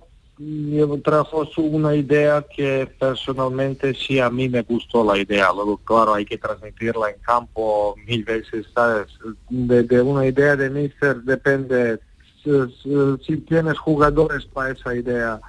[1.03, 5.51] trajo una idea que personalmente sí a mí me gustó la idea.
[5.53, 9.09] Luego, claro, hay que transmitirla en campo mil veces, ¿sabes?
[9.49, 11.99] De, una idea de Mister depende
[12.43, 15.41] si, tienes jugadores para esa idea,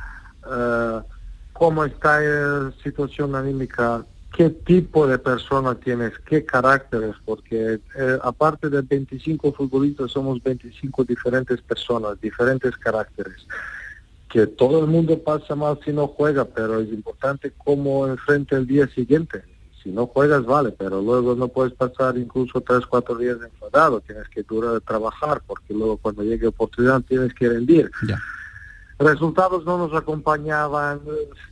[0.45, 1.01] uh,
[1.53, 8.69] cómo está la situación anímica, qué tipo de persona tienes, qué caracteres, porque eh, aparte
[8.69, 13.45] de 25 futbolistas somos 25 diferentes personas, diferentes caracteres.
[14.29, 18.67] Que todo el mundo pasa mal si no juega, pero es importante cómo enfrente el
[18.67, 19.43] día siguiente.
[19.81, 24.27] Si no juegas, vale, pero luego no puedes pasar incluso tres, cuatro días enfadado, tienes
[24.29, 27.89] que durar trabajar, porque luego cuando llegue oportunidad tienes que rendir.
[28.99, 30.99] Resultados no nos acompañaban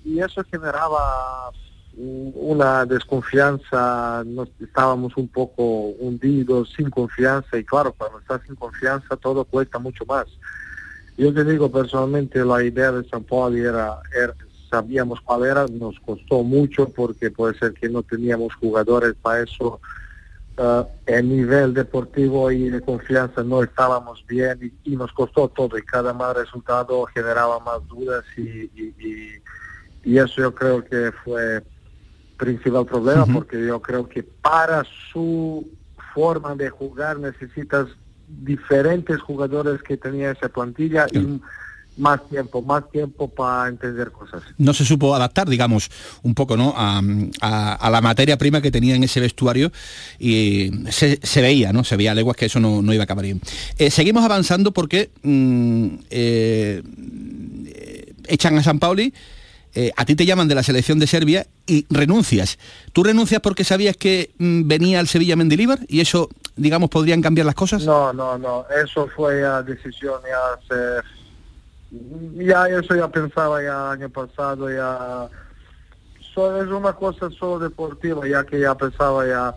[0.03, 1.51] y eso generaba
[1.97, 5.63] una desconfianza, nos, estábamos un poco
[5.99, 10.27] hundidos, sin confianza, y claro, cuando estás sin confianza todo cuesta mucho más.
[11.17, 14.36] Yo te digo personalmente, la idea de San Paulo era, era
[14.69, 19.80] sabíamos cuál era, nos costó mucho porque puede ser que no teníamos jugadores para eso.
[20.58, 25.77] Uh, el nivel deportivo y de confianza no estábamos bien y, y, nos costó todo
[25.77, 29.39] y cada mal resultado generaba más dudas y, y,
[30.03, 31.62] y eso yo creo que fue
[32.38, 33.34] principal problema uh -huh.
[33.36, 35.67] porque yo creo que para su
[36.15, 37.88] forma de jugar necesitas
[38.27, 41.39] diferentes jugadores que tenía esa plantilla y
[41.97, 44.43] más tiempo, más tiempo para entender cosas.
[44.57, 45.89] No se supo adaptar, digamos,
[46.21, 46.73] un poco, ¿no?
[46.77, 47.01] A,
[47.41, 49.71] a, a la materia prima que tenía en ese vestuario
[50.19, 51.83] y se, se, veía, ¿no?
[51.83, 53.41] Se veía a leguas que eso no, no iba a acabar bien.
[53.77, 56.83] Eh, seguimos avanzando porque mm, eh,
[58.27, 59.13] echan a San Pauli.
[59.73, 62.57] Eh, a ti te llaman de la selección de Serbia y renuncias.
[62.93, 67.46] ¿Tú renuncias porque sabías que mm, venía el Sevilla Mendilíbar y eso, digamos, podrían cambiar
[67.46, 67.86] las cosas?
[67.86, 68.65] No, no, no.
[68.84, 71.08] Eso fue ya decisión ya hace
[72.36, 75.30] ya eso ya pensaba ya año pasado ya
[76.34, 79.56] so, es una cosa solo deportiva ya que ya pensaba ya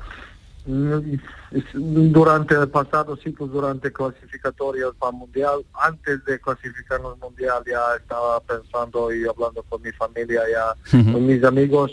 [1.75, 9.13] durante el pasado ciclo durante clasificatorias para mundial antes de clasificarnos mundial ya estaba pensando
[9.13, 11.13] y hablando con mi familia ya uh -huh.
[11.13, 11.91] con mis amigos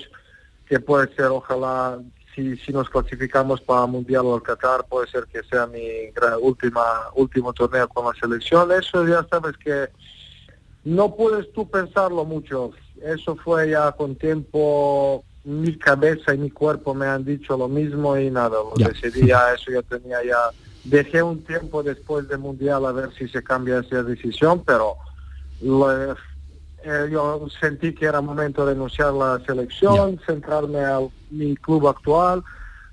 [0.67, 1.97] que puede ser ojalá
[2.37, 5.81] si, si nos clasificamos para mundial o al Qatar puede ser que sea mi
[6.41, 6.83] última
[7.15, 9.89] último torneo con la selección eso ya sabes que
[10.83, 12.71] no puedes tú pensarlo mucho.
[13.03, 18.15] Eso fue ya con tiempo, mi cabeza y mi cuerpo me han dicho lo mismo
[18.17, 18.87] y nada, lo Ya.
[18.89, 20.37] decidí ya, eso ya tenía ya,
[20.85, 24.95] dejé un tiempo después del Mundial a ver si se cambia esa decisión, pero
[25.61, 26.15] lo-
[26.83, 30.99] eh, yo sentí que era momento de renunciar a la selección, centrarme a
[31.31, 32.43] mi club actual,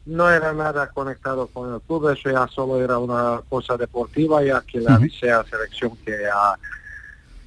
[0.06, 4.62] no era nada conectado con el club, eso ya solo era una cosa deportiva, ya
[4.62, 6.58] que le avisé a la selección que ya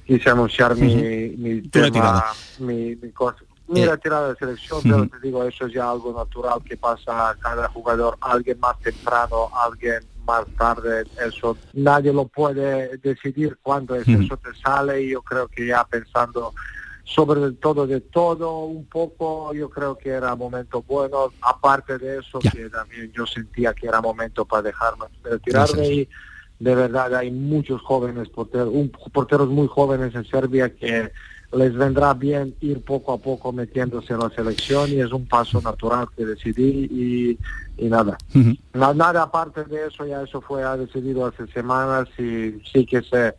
[0.06, 0.94] quise anunciar mi,
[1.36, 2.24] mi tema,
[2.58, 3.38] mi, mi cosa.
[3.68, 7.30] Mi Eh, retirada de selección, pero te digo, eso es ya algo natural que pasa
[7.30, 13.94] a cada jugador, alguien más temprano, alguien más tarde, eso nadie lo puede decidir cuándo
[13.94, 16.52] es, eso te sale y yo creo que ya pensando
[17.04, 22.18] sobre el todo de todo un poco, yo creo que era momento bueno, aparte de
[22.18, 25.88] eso que también yo sentía que era momento para dejarme retirarme Gracias.
[25.88, 26.08] y
[26.58, 31.10] de verdad hay muchos jóvenes porteros, un- porteros muy jóvenes en Serbia que
[31.52, 35.60] les vendrá bien ir poco a poco metiéndose en la selección y es un paso
[35.62, 37.38] natural que decidí y,
[37.78, 38.18] y nada.
[38.74, 43.00] Na- nada aparte de eso, ya eso fue ya decidido hace semanas y sí que
[43.02, 43.34] se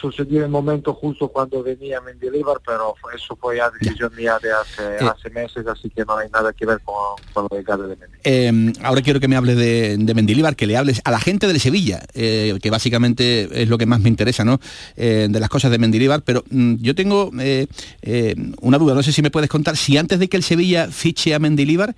[0.00, 4.52] sucedió en el momento justo cuando venía Mendilibar, pero eso fue ya decisión mía de
[4.52, 5.08] hace, Eh.
[5.08, 6.94] hace meses, así que no hay nada que ver con,
[7.32, 8.18] con llegada de Mendy.
[8.24, 11.46] Eh, ahora quiero que me hables de, de Mendilibar, que le hables a la gente
[11.46, 14.60] del Sevilla, eh, que básicamente es lo que más me interesa, ¿no?
[14.96, 17.66] Eh, de las cosas de Mendilibar, pero mm, yo tengo eh,
[18.02, 20.88] eh, una duda, no sé si me puedes contar, si antes de que el Sevilla
[20.90, 21.94] fiche a Mendilibar,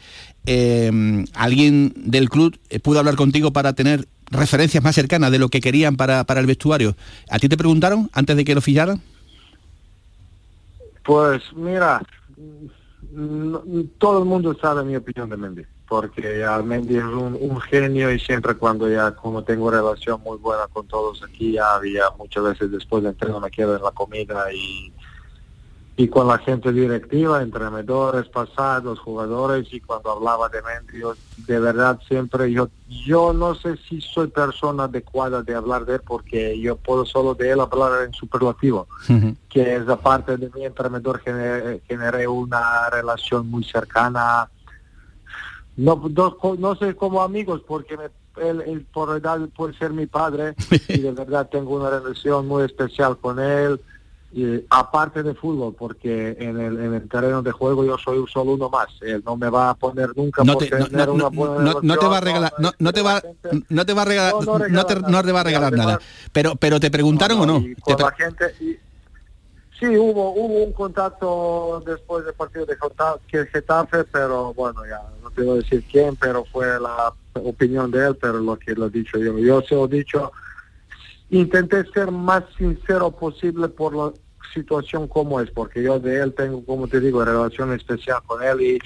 [0.46, 5.48] eh, alguien del club eh, pudo hablar contigo para tener referencias más cercanas de lo
[5.48, 6.96] que querían para, para el vestuario.
[7.28, 9.02] ¿A ti te preguntaron antes de que lo ficharan?
[11.02, 12.02] Pues mira,
[13.98, 18.12] todo el mundo sabe mi opinión de Mendy, porque ya Mendy es un, un genio
[18.12, 22.44] y siempre cuando ya como tengo relación muy buena con todos aquí, ya había muchas
[22.44, 24.92] veces después de entreno me quedo en la comida y,
[26.00, 31.12] y con la gente directiva, entrenadores pasados, jugadores y cuando hablaba de Mendy, yo,
[31.46, 36.00] de verdad siempre yo, yo no sé si soy persona adecuada de hablar de él
[36.06, 38.88] porque yo puedo solo de él hablar en superlativo
[39.50, 44.48] que es aparte de mi entrenador gener- generé una relación muy cercana.
[45.76, 48.10] No no, no sé como amigos porque me-
[48.42, 50.54] él, él por edad puede ser mi padre
[50.88, 53.80] y de verdad tengo una relación muy especial con él
[54.32, 58.52] y aparte de fútbol porque en el, en el terreno de juego yo soy solo
[58.52, 61.24] uno más él no me va a poner nunca No te, no, tener no- una
[61.24, 63.20] no- buena no- no te va a regalar, no, no te va,
[63.68, 65.98] no te va a regalar, No, te, no te va a regalar nada.
[66.32, 67.58] Pero, pero te preguntaron o no.
[67.58, 68.76] y con la gente y-
[69.80, 72.76] Sí, hubo, hubo un contacto después del partido de
[73.50, 78.08] Getafe, pero bueno, ya no te voy a decir quién, pero fue la opinión de
[78.08, 79.38] él, pero lo que lo he dicho yo.
[79.38, 80.32] Yo se lo he dicho,
[81.30, 84.12] intenté ser más sincero posible por la
[84.52, 88.60] situación como es, porque yo de él tengo, como te digo, relación especial con él
[88.60, 88.78] y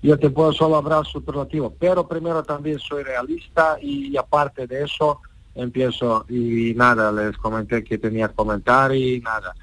[0.00, 5.20] yo te puedo solo hablar superlativo, pero primero también soy realista y, aparte de eso
[5.54, 9.54] empiezo y nada, les comenté que tenía comentar y nada.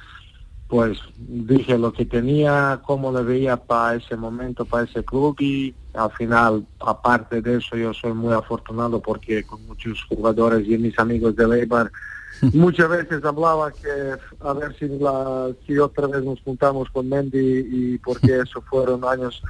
[0.67, 5.73] Pues dije lo que tenía, cómo le veía para ese momento, para ese club y
[5.93, 10.99] al final, aparte de eso, yo soy muy afortunado porque con muchos jugadores y mis
[10.99, 11.89] amigos de Leibar
[12.53, 17.67] muchas veces hablaba que a ver si, la, si otra vez nos juntamos con Mendy
[17.71, 19.41] y porque eso fueron años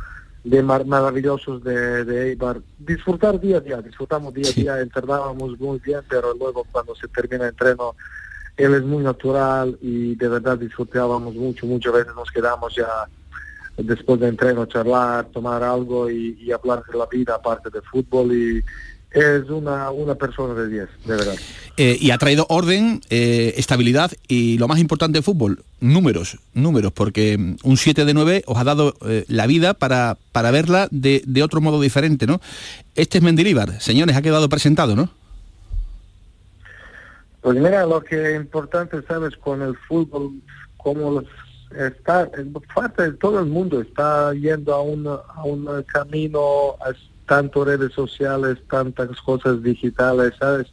[0.43, 2.61] de mar- maravillosos de, de Eibar.
[2.77, 7.07] Disfrutar día a día, disfrutamos día a día, entrenábamos muy bien, pero luego cuando se
[7.07, 7.95] termina el entreno,
[8.55, 12.87] él es muy natural y de verdad disfrutábamos mucho, muchas veces nos quedamos ya
[13.75, 18.31] después de entreno charlar, tomar algo y, y hablar de la vida aparte del fútbol
[18.31, 18.63] y
[19.15, 21.35] es una, una persona de 10, de verdad.
[21.77, 26.91] Eh, y ha traído orden, eh, estabilidad y lo más importante de fútbol, números, números,
[26.91, 30.87] porque mm, un 7 de 9 os ha dado eh, la vida para, para verla
[30.91, 32.39] de, de otro modo diferente, ¿no?
[32.95, 35.09] Este es Mendilíbar, señores, ha quedado presentado, ¿no?
[37.41, 40.31] Pues mira, lo que es importante, sabes, con el fútbol,
[40.77, 41.25] como los-
[41.77, 42.29] está,
[42.73, 46.75] parte de todo el mundo está yendo a un, a un camino,
[47.25, 50.67] tanto redes sociales, tantas cosas digitales, ¿sabes?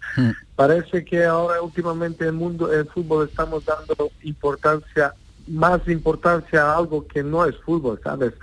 [0.55, 5.15] Parece que ahora últimamente el mundo, el fútbol estamos dando importancia,
[5.47, 8.35] más importancia a algo que no es fútbol, ¿sabes?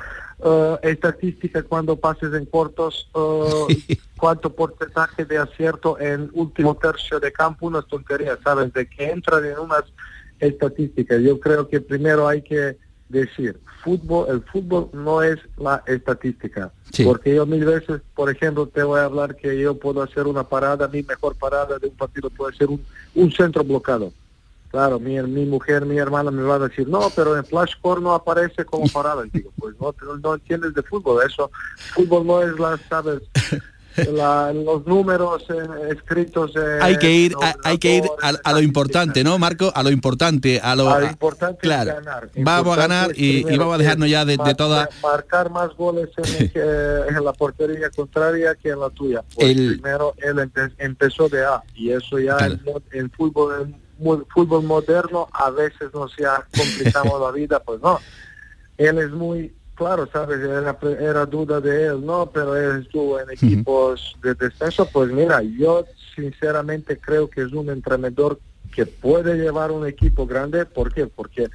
[0.43, 7.31] Eh, estadística cuando pases en cortos, eh, cuánto porcentaje de acierto en último tercio de
[7.31, 8.71] campo, unas tonterías, ¿sabes?
[8.73, 9.83] De que entran en unas
[10.39, 11.21] estadísticas.
[11.21, 12.77] Yo creo que primero hay que
[13.09, 16.71] decir, fútbol, el fútbol no es la estadística.
[17.03, 20.43] Porque yo mil veces, por ejemplo, te voy a hablar que yo puedo hacer una
[20.43, 22.83] parada, mi mejor parada de un partido puede ser un,
[23.15, 24.11] un centro bloqueado.
[24.71, 28.13] Claro, mi, mi mujer, mi hermana me va a decir, no, pero en flashcore no
[28.13, 29.25] aparece como parada.
[29.25, 31.49] Y digo, pues no, no, no entiendes de fútbol, eso,
[31.93, 33.21] fútbol no es la, sabes,
[33.97, 36.51] la- los números eh, escritos.
[36.55, 39.71] eh, Hay que ir, a, hay que ir a, a lo importante, ¿no, Marco?
[39.75, 41.95] A lo importante, a lo a- importante claro.
[41.95, 42.29] ganar.
[42.37, 45.75] Vamos a ganar y, y vamos a dejarnos ya de, de mar- toda marcar más
[45.75, 49.23] goles en, que- en la portería contraria que en la tuya.
[49.35, 52.53] Pues El- primero él empe- empezó de A y eso ya Claro.
[52.91, 57.99] en, en fútbol en fútbol moderno a veces nos ya complicamos la vida, pues no.
[58.77, 63.31] Él es muy claro, sabes, era, era duda de él, no, pero él estuvo en
[63.31, 68.41] equipos de descenso, pues mira, yo sinceramente creo que es un entrenador
[68.75, 71.07] que puede llevar un equipo grande, ¿por qué?
[71.07, 71.47] Porque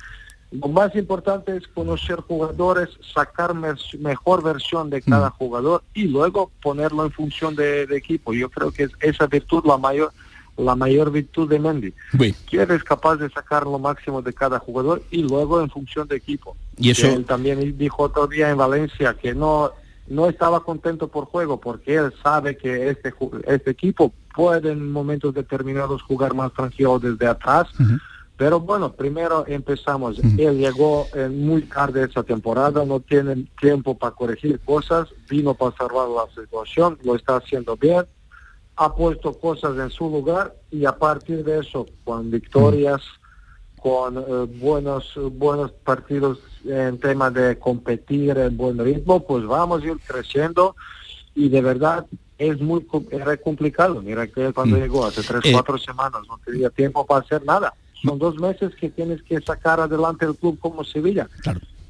[0.50, 7.04] lo más importante es conocer jugadores, sacar mejor versión de cada jugador y luego ponerlo
[7.04, 8.32] en función de, de equipo.
[8.32, 10.12] Yo creo que es esa virtud la mayor
[10.57, 11.93] la mayor virtud de Mendy.
[12.49, 16.17] Que eres capaz de sacar lo máximo de cada jugador y luego en función de
[16.17, 16.57] equipo.
[16.77, 19.73] Y eso- Que Él también dijo otro día en Valencia que no
[20.07, 23.14] no estaba contento por juego porque él sabe que este
[23.47, 27.69] este equipo puede en momentos determinados jugar más tranquilo desde atrás.
[28.37, 30.19] Pero bueno, primero empezamos.
[30.37, 35.75] Él llegó eh, muy tarde esa temporada, no tiene tiempo para corregir cosas, vino para
[35.77, 38.05] salvar la situación, lo está haciendo bien,
[38.76, 43.02] ha puesto cosas en su lugar y a partir de eso, con victorias,
[43.80, 44.22] con eh,
[44.58, 50.74] buenos buenos partidos en tema de competir en buen ritmo, pues vamos a ir creciendo
[51.34, 52.06] y de verdad
[52.38, 54.02] es muy era complicado.
[54.02, 57.74] Mira que cuando llegó hace tres, Eh, cuatro semanas no tenía tiempo para hacer nada.
[58.02, 61.28] Son dos meses que tienes que sacar adelante el club como Sevilla.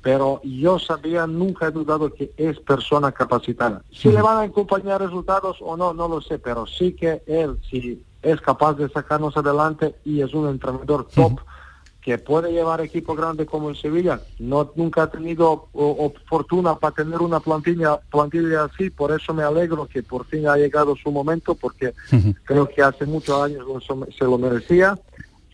[0.05, 3.83] Pero yo sabía, nunca he dudado que es persona capacitada.
[3.91, 7.59] Si le van a acompañar resultados o no, no lo sé, pero sí que él,
[7.71, 11.41] si es capaz de sacarnos adelante y es un entrenador top
[12.03, 16.75] que puede llevar equipo grande como el Sevilla, no nunca ha tenido o- o fortuna
[16.75, 20.95] para tener una plantilla plantilla así, por eso me alegro que por fin ha llegado
[20.97, 21.95] su momento, porque
[22.45, 23.65] creo que hace muchos años
[24.19, 24.99] se lo merecía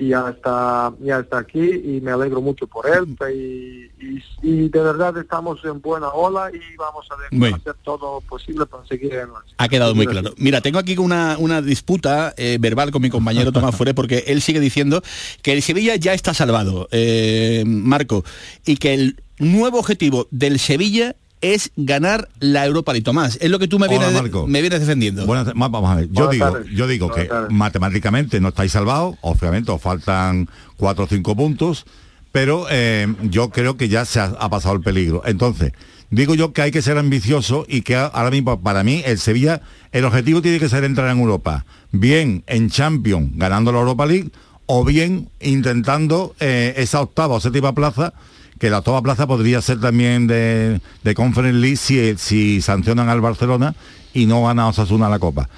[0.00, 4.68] y ya está, ya está aquí y me alegro mucho por él y, y- y
[4.68, 7.56] de verdad estamos en buena ola y vamos a Bueno.
[7.56, 10.32] hacer todo posible para seguir en la Ha quedado muy claro.
[10.38, 14.40] Mira, tengo aquí una, una disputa eh, verbal con mi compañero Tomás Fuere porque él
[14.40, 15.02] sigue diciendo
[15.42, 18.24] que el Sevilla ya está salvado, eh, Marco,
[18.64, 23.04] y que el nuevo objetivo del Sevilla es ganar la Europa League.
[23.04, 24.46] Tomás, es lo que tú me Hola, vienes, Marco.
[24.46, 25.26] me vienes defendiendo.
[25.26, 26.66] Ma- vamos a ver, yo Buenas digo, tardes.
[26.74, 27.50] yo digo Buenas que tardes.
[27.50, 31.86] matemáticamente no estáis salvados, obviamente os faltan cuatro o cinco puntos,
[32.32, 35.22] pero eh, yo creo que ya se ha, ha pasado el peligro.
[35.24, 35.72] Entonces,
[36.10, 39.62] digo yo que hay que ser ambicioso y que ahora mismo para mí el Sevilla,
[39.92, 44.30] el objetivo tiene que ser entrar en Europa, bien en Champions, ganando la Europa League,
[44.66, 48.12] o bien intentando eh, esa octava o séptima plaza,
[48.60, 53.74] que la octava plaza podría ser también de, de Conference League si, sancionan al Barcelona
[54.12, 55.48] y no gana Osasuna la Copa.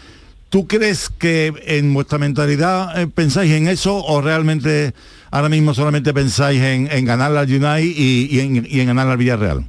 [0.48, 4.94] ¿Tú crees que en vuestra mentalidad eh, pensáis en eso o realmente
[5.32, 9.16] ahora mismo solamente pensáis en, en ganar al United y, y en, en ganar al
[9.16, 9.64] Villarreal?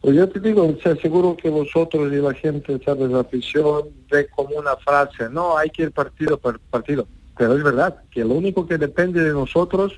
[0.00, 3.10] Pues yo te digo, o sea, seguro que vosotros y la gente, ¿sabes?
[3.10, 7.06] La afición ve como una frase, no, hay que ir partido por partido.
[7.36, 9.92] Pero es verdad que lo único que depende de nosotros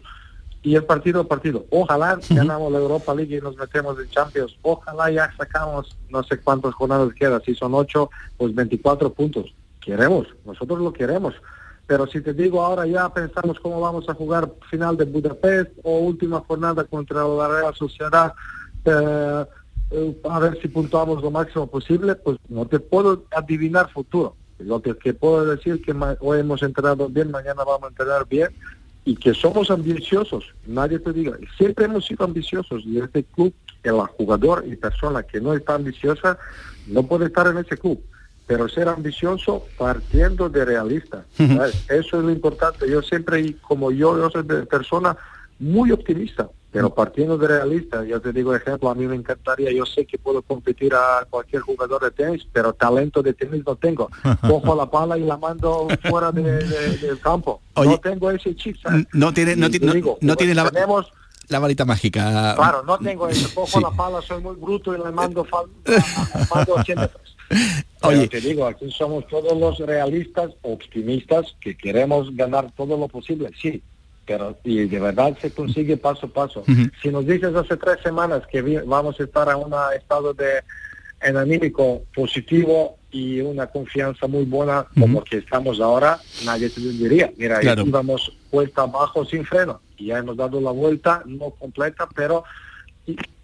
[0.66, 1.64] y es partido a partido.
[1.70, 4.58] Ojalá ganamos la Europa League y nos metemos en Champions.
[4.62, 7.40] Ojalá ya sacamos no sé cuántas jornadas quedan.
[7.44, 9.54] Si son ocho, pues 24 puntos.
[9.80, 11.34] Queremos, nosotros lo queremos.
[11.86, 16.00] Pero si te digo ahora ya pensamos cómo vamos a jugar final de Budapest o
[16.00, 18.34] última jornada contra la Real Sociedad,
[18.86, 19.44] eh,
[19.92, 24.34] eh, a ver si puntuamos lo máximo posible, pues no te puedo adivinar futuro.
[24.58, 28.48] Lo que, que puedo decir que hoy hemos entrenado bien, mañana vamos a entrenar bien
[29.06, 30.52] y que somos ambiciosos.
[30.66, 33.54] Nadie te diga, siempre hemos sido ambiciosos y este club,
[33.84, 36.36] el jugador y persona que no está ambiciosa,
[36.88, 38.02] no puede estar en ese club.
[38.48, 41.24] Pero ser ambicioso partiendo de realista.
[41.36, 41.84] ¿sabes?
[41.88, 42.90] Eso es lo importante.
[42.90, 45.16] Yo siempre, y como yo, yo soy de persona
[45.60, 49.86] muy optimista, pero partiendo de realista, yo te digo ejemplo, a mí me encantaría, yo
[49.86, 54.10] sé que puedo competir a cualquier jugador de tenis, pero talento de tenis no tengo.
[54.46, 57.62] Cojo la pala y la mando fuera de- de- del campo.
[57.76, 58.76] Oye, no tengo ese chip.
[59.14, 61.06] No tiene, no, Y ti- te no- digo, no pues tiene la, tenemos-
[61.48, 62.52] la varita mágica.
[62.56, 63.48] Claro, no tengo eso.
[63.54, 63.82] Cojo Sí.
[63.82, 65.70] la pala, soy muy bruto y le mando, fal-
[66.54, 67.10] mando 80
[68.02, 68.28] Oye.
[68.28, 73.50] Pero te digo, aquí somos todos los realistas, optimistas, que queremos ganar todo lo posible,
[73.62, 73.82] sí.
[74.26, 76.64] Pero y de verdad se consigue paso a paso.
[77.00, 80.62] Si nos dices hace tres semanas que vi- vamos a estar en un estado de
[81.22, 86.90] en anímico positivo y una confianza muy buena como que estamos ahora, nadie te lo
[86.90, 87.32] diría.
[87.38, 87.84] Mira, Claro.
[87.86, 92.44] íbamos cuesta abajo sin freno y ya hemos dado la vuelta, no completa, pero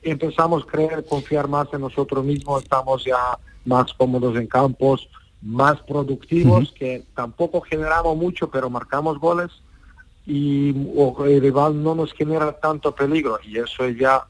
[0.02, 5.08] empezamos a creer, confiar más en nosotros mismos, estamos ya más cómodos en campos,
[5.40, 9.50] más productivos, que tampoco generamos mucho, pero marcamos goles
[10.26, 14.22] y o- el rival no nos genera tanto peligro y eso es ya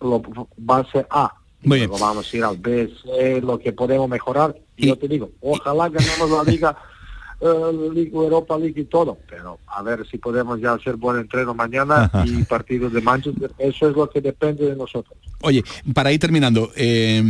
[0.00, 0.22] lo
[0.56, 1.32] base A.
[1.62, 1.90] Muy bien.
[1.98, 4.54] Vamos a ir al B, C, lo que podemos mejorar.
[4.76, 6.76] Y, yo te digo, ojalá ganemos la liga,
[7.40, 11.54] eh, Liga Europa League y todo, pero a ver si podemos ya hacer buen entreno
[11.54, 15.16] mañana y partidos de Manchester, eso es lo que depende de nosotros.
[15.40, 15.64] Oye,
[15.94, 17.22] para ir terminando, eh,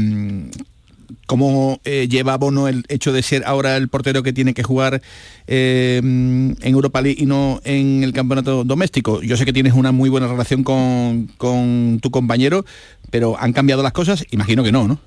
[1.26, 5.02] ¿cómo eh, lleva Bono el hecho de ser ahora el portero que tiene que jugar
[5.46, 9.22] eh, en Europa League y no en el campeonato doméstico?
[9.22, 12.64] Yo sé que tienes una muy buena relación con, con tu compañero,
[13.10, 14.24] pero ¿han cambiado las cosas?
[14.30, 14.98] Imagino que no, ¿no?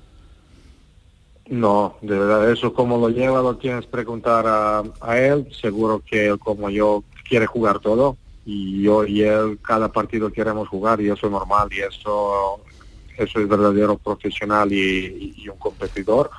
[1.48, 5.48] No, de verdad, eso como lo lleva lo tienes que preguntar a, a él.
[5.60, 10.68] Seguro que él como yo quiere jugar todo y yo y él cada partido queremos
[10.68, 12.60] jugar y eso es normal y eso
[13.18, 16.30] eso es verdadero profesional y, y un competidor.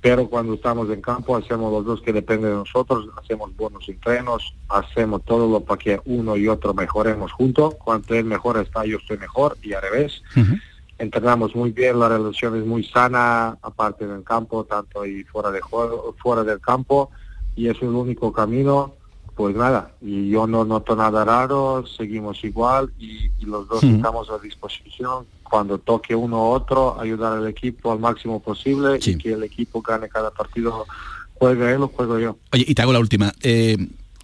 [0.00, 4.54] Pero cuando estamos en campo hacemos los dos que dependen de nosotros, hacemos buenos entrenos,
[4.68, 7.74] hacemos todo lo para que uno y otro mejoremos juntos.
[7.74, 10.22] Cuanto él mejor está, yo estoy mejor y al revés
[10.98, 15.60] entrenamos muy bien, la relación es muy sana, aparte del campo, tanto y fuera de
[15.60, 17.10] juego, fuera del campo,
[17.56, 18.94] y eso es el único camino,
[19.36, 24.28] pues nada, y yo no noto nada raro, seguimos igual y, y los dos estamos
[24.30, 29.32] a disposición cuando toque uno u otro, ayudar al equipo al máximo posible y que
[29.32, 30.86] el equipo gane cada partido,
[31.34, 32.36] juegue él o juego yo.
[32.52, 33.32] Oye, y te hago la última.
[33.42, 33.76] Eh,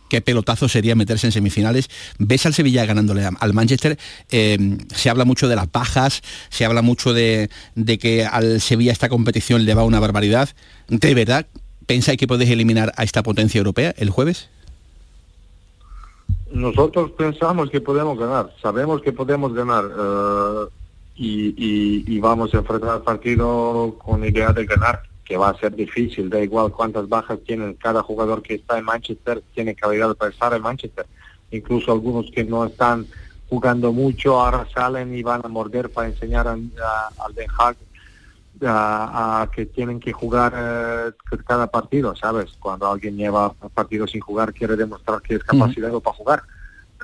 [0.08, 1.88] ¿Qué pelotazo sería meterse en semifinales?
[2.18, 3.98] ¿Ves al Sevilla ganándole al Manchester?
[4.30, 8.92] Eh, se habla mucho de las bajas, se habla mucho de, de que al Sevilla
[8.92, 10.50] esta competición le va una barbaridad.
[10.88, 11.46] ¿De verdad
[11.86, 14.48] pensáis que podéis eliminar a esta potencia europea el jueves?
[16.52, 20.66] Nosotros pensamos que podemos ganar, sabemos que podemos ganar eh,
[21.14, 25.58] y, y- y vamos a enfrentar el partido con idea de ganar, que va a
[25.58, 30.14] ser difícil, da igual cuántas bajas tienen cada jugador que está en Manchester, tiene calidad
[30.16, 31.06] para estar en Manchester.
[31.50, 33.06] Incluso algunos que no están
[33.48, 36.70] jugando mucho ahora salen y van a morder para enseñar al
[37.34, 37.76] Den Haag
[38.66, 41.12] a, a que tienen que jugar eh,
[41.46, 42.52] cada partido, ¿sabes?
[42.60, 46.42] Cuando alguien lleva partidos sin jugar quiere demostrar que es capacitado para jugar.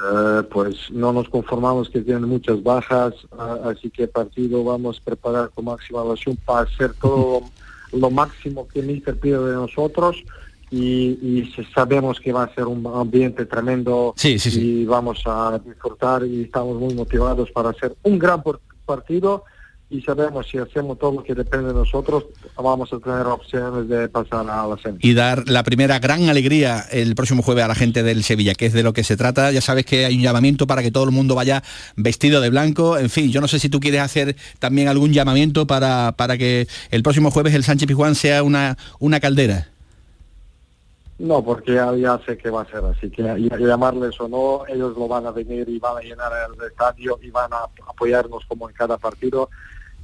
[0.03, 4.99] Eh, pues no nos conformamos que tienen muchas bajas, ah, así que el partido vamos
[4.99, 7.43] a preparar con máxima evaluación para hacer todo
[7.93, 10.17] lo máximo que Mister pide de nosotros
[10.71, 14.61] y, sabemos que va a ser un ambiente tremendo Sí, sí, sí.
[14.61, 18.43] y vamos a disfrutar y estamos muy motivados para hacer un gran
[18.87, 19.45] partido
[19.91, 22.27] y sabemos si hacemos todo lo que depende de nosotros
[22.57, 24.99] vamos a tener opciones de pasar a la semi.
[25.03, 28.67] y dar la primera gran alegría el próximo jueves a la gente del Sevilla, que
[28.67, 29.51] es de lo que se trata.
[29.51, 31.63] Ya sabes que hay un llamamiento para que todo el mundo vaya
[31.97, 32.99] vestido de blanco.
[32.99, 36.69] En fin, yo no sé si tú quieres hacer también algún llamamiento para, para que
[36.93, 39.67] el próximo jueves el Sánchez Pizjuán sea una, una caldera.
[41.19, 44.29] No, porque ya, ya sé que va a ser así, que y- y llamarles o
[44.29, 47.59] no, ellos lo van a venir y van a llenar el estadio y van a
[47.89, 49.51] apoyarnos como en cada partido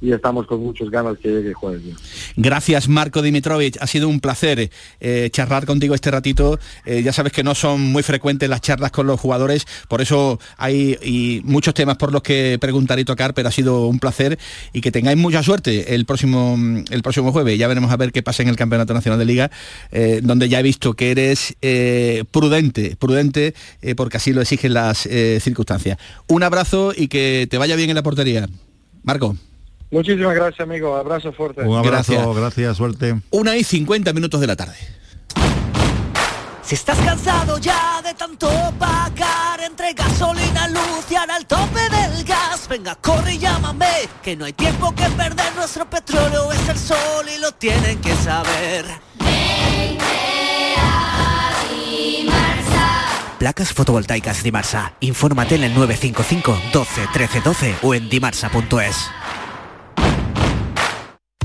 [0.01, 1.81] y estamos con muchas ganas que llegue jueves.
[1.85, 1.95] ya.
[2.35, 4.69] Gracias Marco Dimitrovich, ha sido un placer
[4.99, 6.59] eh, charlar contigo este ratito.
[6.85, 10.39] Eh, ya sabes que no son muy frecuentes las charlas con los jugadores, por eso
[10.57, 14.37] hay muchos temas por los que preguntar y tocar, pero ha sido un placer
[14.73, 16.57] y que tengáis mucha suerte el próximo,
[16.89, 17.57] el próximo jueves.
[17.57, 19.51] Ya veremos a ver qué pasa en el Campeonato Nacional de Liga,
[19.91, 21.55] eh, donde ya he visto que eres
[22.31, 23.53] prudente, prudente
[23.95, 25.07] porque así lo exigen las
[25.41, 25.97] circunstancias.
[26.27, 28.47] Un abrazo y que te vaya bien en la portería.
[29.03, 29.35] Marco.
[29.91, 30.95] Muchísimas gracias, amigo.
[30.95, 31.61] Abrazo fuerte.
[31.61, 32.35] Un abrazo, Gracias.
[32.35, 33.15] gracias, suerte.
[33.31, 34.75] Una y 50 minutos de la tarde.
[36.63, 42.25] Si estás cansado ya de tanto pagar entre gasolina, luz y ahora el tope del
[42.25, 43.87] gas, venga, corre y llámame,
[44.21, 48.13] que no hay tiempo que perder, nuestro petróleo es el sol y lo tienen que
[48.17, 48.83] saber.
[53.39, 54.93] Placas fotovoltaicas Dimarsa.
[54.99, 59.09] Infórmate en el 955 12 13 12 o en dimarsa.es.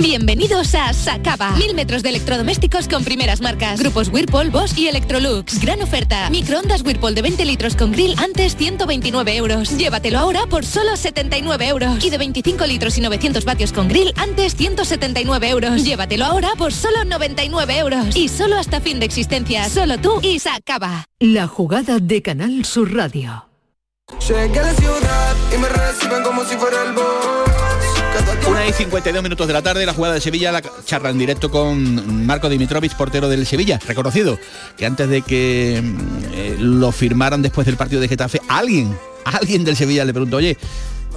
[0.00, 1.52] Bienvenidos a Sacaba.
[1.52, 3.80] Mil metros de electrodomésticos con primeras marcas.
[3.80, 5.60] Grupos Whirlpool, Bosch y Electrolux.
[5.60, 6.28] Gran oferta.
[6.30, 9.76] Microondas Whirlpool de 20 litros con grill antes 129 euros.
[9.76, 12.04] Llévatelo ahora por solo 79 euros.
[12.04, 15.84] Y de 25 litros y 900 vatios con grill antes 179 euros.
[15.84, 18.16] Llévatelo ahora por solo 99 euros.
[18.16, 19.68] Y solo hasta fin de existencia.
[19.68, 21.04] Solo tú y Sacaba.
[21.20, 23.46] La jugada de Canal Sur Radio.
[24.28, 27.35] Llegué a la ciudad y me reciben como si fuera el boss.
[28.48, 31.50] Una y 52 minutos de la tarde, la jugada de Sevilla, la charla en directo
[31.50, 34.38] con Marco Dimitrovich, portero del Sevilla, reconocido
[34.76, 35.96] que antes de que mm,
[36.32, 40.56] eh, lo firmaran después del partido de Getafe, alguien, alguien del Sevilla le preguntó, oye,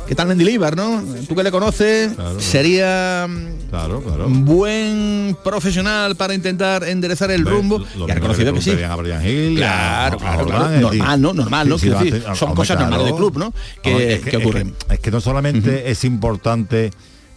[0.08, 1.04] ¿qué tal Mendilibar, no?
[1.28, 4.26] Tú que le conoces, sería mm, Claro, claro.
[4.26, 8.72] un buen profesional para intentar enderezar el rumbo Lo y ha reconocido que sí.
[8.72, 11.34] a Hill, Claro, a- a claro, Normal, ¿no?
[11.34, 11.76] Normal, ¿no?
[11.76, 13.54] lo decir, hace- son cosas normales del club, ¿no?
[13.84, 14.74] Que, es que es ocurren.
[14.90, 16.92] es que no solamente es importante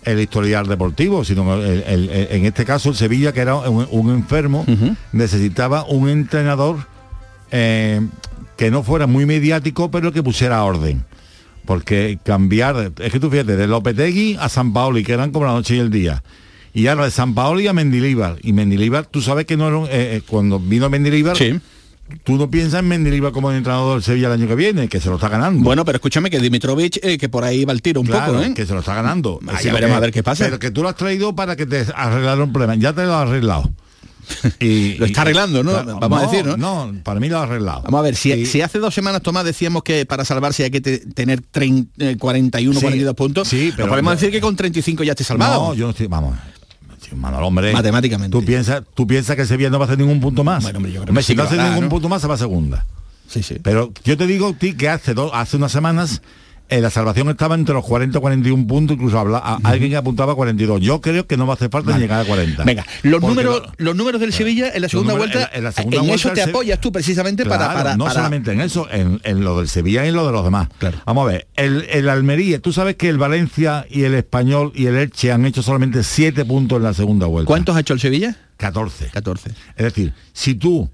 [0.04, 3.86] el historial deportivo, sino el- el- el- en este caso el Sevilla, que era un,
[3.90, 4.64] un enfermo,
[5.12, 6.78] necesitaba un entrenador
[7.50, 8.00] eh,
[8.56, 11.04] que no fuera muy mediático, pero que pusiera orden.
[11.64, 15.52] Porque cambiar, es que tú fíjate, de Lopetegui a San Paoli, que eran como la
[15.52, 16.22] noche y el día.
[16.74, 18.36] Y ahora de San Paoli a Mendilíbar.
[18.42, 21.36] Y Mendilíbar, tú sabes que no era eh, eh, cuando vino Mendilíbar,
[22.24, 25.08] tú no piensas en Mendilíbar como entrenador del Sevilla el año que viene, que se
[25.08, 25.62] lo está ganando.
[25.62, 28.44] Bueno, pero escúchame que Dimitrovich, eh, que por ahí va el tiro un Claro, poco,
[28.44, 28.54] ¿eh?
[28.54, 29.38] que se lo está ganando.
[29.48, 30.44] Ah, ya veremos que- a ver qué pasa.
[30.44, 32.74] Pero que tú lo has traído para que te arreglaron un problema.
[32.76, 33.70] Ya te lo has arreglado.
[34.60, 35.72] Y, Lo está arreglando, ¿no?
[35.98, 36.56] Vamos a decir, ¿no?
[36.56, 37.82] No, para mí lo ha arreglado.
[37.82, 40.80] Vamos a ver, si, si hace dos semanas, Tomás, decíamos que para salvarse hay que
[40.80, 45.02] te- tener 30, eh, 41, Sí, 42 puntos, sí, pero- podemos decir que con 35
[45.02, 45.68] ya esté salvado.
[45.68, 46.36] No, yo no estoy, vamos.
[47.14, 47.72] Manolo, hombre.
[47.72, 48.36] Matemáticamente.
[48.36, 50.62] Tú piensas, tú piensas que Sevilla no va a hacer ningún punto más.
[50.62, 52.86] Bueno, hombre, yo creo que si no hace ningún punto más, se va a segunda.
[53.28, 53.58] Sí, sí.
[53.62, 56.22] Pero yo te digo, ti, que hace dos, hace unas semanas
[56.72, 60.32] eh, la salvación estaba entre los 40 y 41 puntos, incluso habla, a- alguien apuntaba
[60.32, 60.80] a 42.
[60.80, 62.64] Yo creo que no va a hacer falta llegar a 40.
[62.64, 65.64] Venga, los números, lo- los números del Sevilla en la segunda números- vuelta, en- en
[65.64, 68.52] la segunda en vuelta eso te apoyas tú precisamente para, Claro, para, no para- solamente
[68.52, 70.68] en eso, en, en lo del Sevilla y en lo de los demás.
[71.06, 74.86] Vamos a ver, el, el Almería, tú sabes que el Valencia y el Español y
[74.86, 77.46] el Elche han hecho solamente 7 puntos en la segunda vuelta.
[77.48, 78.36] ¿Cuántos ha hecho el Sevilla?
[78.56, 79.10] 14.
[79.12, 79.50] 14.
[79.76, 80.88] Es decir, si tú,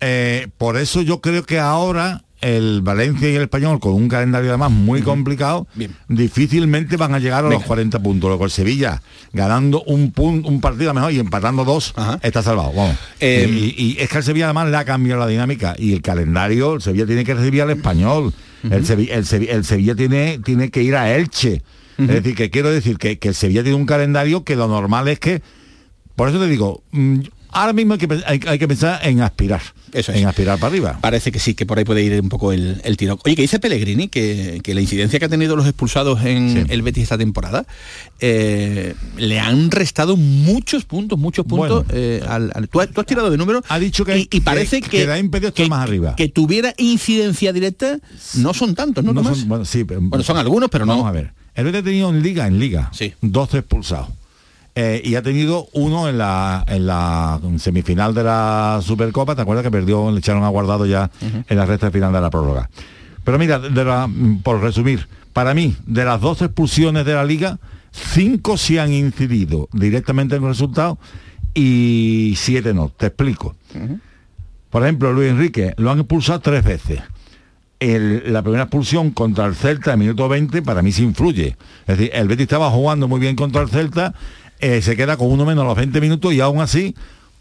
[0.00, 4.50] eh, por eso yo creo que ahora el Valencia y el Español, con un calendario
[4.50, 5.66] además muy complicado,
[6.08, 8.28] difícilmente van a llegar a los 40 puntos.
[8.28, 11.92] Luego el Sevilla, ganando un, punto, un partido a lo mejor y empatando dos,
[12.22, 12.72] está salvado.
[12.72, 12.96] Vamos.
[13.18, 15.74] Eh, y, y es que el Sevilla además le ha cambiado la dinámica.
[15.76, 18.32] Y el calendario, el Sevilla tiene que recibir al Español.
[18.70, 21.62] el, Sevilla, el, Sevilla, el Sevilla tiene, tiene que ir a Elche.
[21.98, 25.08] Es decir, que quiero decir que, que el Sevilla tiene un calendario que lo normal
[25.08, 25.42] es que...
[26.14, 27.20] Por eso te digo, mm,
[27.60, 29.62] ahora mismo hay que, pe- hay, hay que pensar en aspirar.
[29.92, 30.18] Eso es.
[30.18, 30.98] En aspirar para arriba.
[31.00, 33.18] Parece que sí, que por ahí puede ir un poco el, el tiro.
[33.24, 36.82] Oye, que dice Pellegrini que, que la incidencia que han tenido los expulsados en el
[36.82, 37.64] Betis esta temporada
[38.20, 41.84] eh, le han restado muchos puntos, muchos puntos.
[41.90, 43.62] eh, al, al- ¿tú, has, tú has tirado de número.
[43.68, 46.14] Ha dicho que, y, y parece que, que ha impedido estar más arriba.
[46.16, 47.98] que tuviera incidencia directa,
[48.34, 50.92] no son tantos, ¿no, No son- bueno, sí, pero- Bueno, son algunos, pero no.
[50.92, 51.32] Vamos a ver.
[51.54, 52.90] El Betis ha tenido en liga, en liga,
[53.22, 54.08] 12 expulsados.
[54.78, 59.64] Eh, y ha tenido uno en la, en la semifinal de la Supercopa, ¿te acuerdas
[59.64, 61.10] que perdió, le echaron a guardado ya
[61.48, 62.68] en la recta final de la prórroga?
[63.24, 64.08] Pero mira, de la-
[64.42, 67.58] por resumir, para mí, de las 12 expulsiones de la liga,
[67.90, 70.98] 5 sí han incidido directamente en el resultado
[71.54, 72.90] y 7 no.
[72.90, 73.56] Te explico.
[74.68, 77.00] Por ejemplo, Luis Enrique lo han expulsado tres veces.
[77.80, 81.56] El- la primera expulsión contra el Celta en minuto 20 para mí sí influye.
[81.86, 84.14] Es decir, el Betis estaba jugando muy bien contra el Celta,
[84.60, 86.94] eh, se queda con uno menos a los 20 minutos y aún así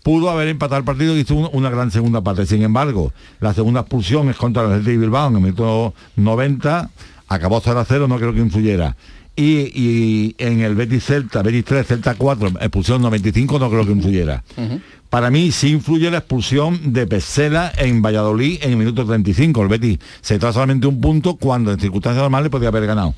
[0.04, 2.46] pudo haber empatado el partido y hizo un- una gran segunda parte.
[2.46, 6.90] Sin embargo, la segunda expulsión es contra el Athletic de Bilbao en el minuto 90,
[7.28, 8.96] acabó 0 a 0, no creo que influyera.
[9.38, 13.92] Y, y en el Betis Celta, Betis 3, Celta 4, expulsión 95, no creo que
[13.92, 14.44] influyera.
[15.10, 19.62] Para mí sí influye la expulsión de Pesela en Valladolid en el minuto 35.
[19.64, 23.14] El Betis se trae solamente un punto cuando en circunstancias normales podía haber ganado.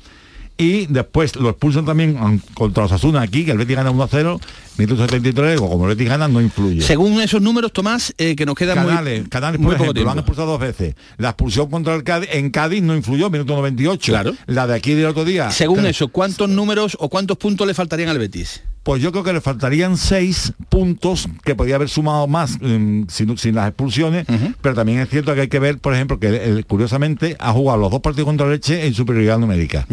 [0.60, 4.08] Y después lo expulsan también contra los Asuna aquí, que el Betis gana 1 a
[4.08, 4.40] 0,
[4.76, 6.82] minuto 73, o como el Betis gana, no influye.
[6.82, 10.02] Según esos números, Tomás, eh, que nos quedan muy- Canales, Canales, muy por poco ejemplo,
[10.04, 10.96] lo han expulsado dos veces.
[11.16, 14.12] La expulsión contra el Cádiz, en Cádiz no influyó, minuto 98.
[14.12, 14.34] Claro.
[14.46, 15.50] La de aquí del otro día.
[15.52, 18.60] Según tres- eso, ¿cuántos números o cuántos puntos le faltarían al Betis?
[18.88, 23.36] Pues yo creo que le faltarían seis puntos que podía haber sumado más mm, sin,
[23.36, 24.24] sin las expulsiones,
[24.62, 27.80] pero también es cierto que hay que ver, por ejemplo, que él, curiosamente ha jugado
[27.80, 29.86] los dos partidos contra el Leche en superioridad numérica.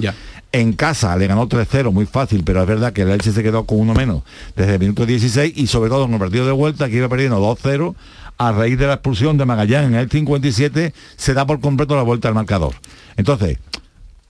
[0.54, 3.66] En casa le ganó 3-0, muy fácil, pero es verdad que el Leche se quedó
[3.66, 4.24] con uno menos
[4.56, 7.42] desde el minuto 16 y sobre todo en el partido de vuelta que iba perdiendo
[7.42, 7.96] 2-0
[8.38, 12.04] a raíz de la expulsión de Magallán en el 57 se da por completo la
[12.04, 12.76] vuelta al marcador.
[13.18, 13.58] Entonces,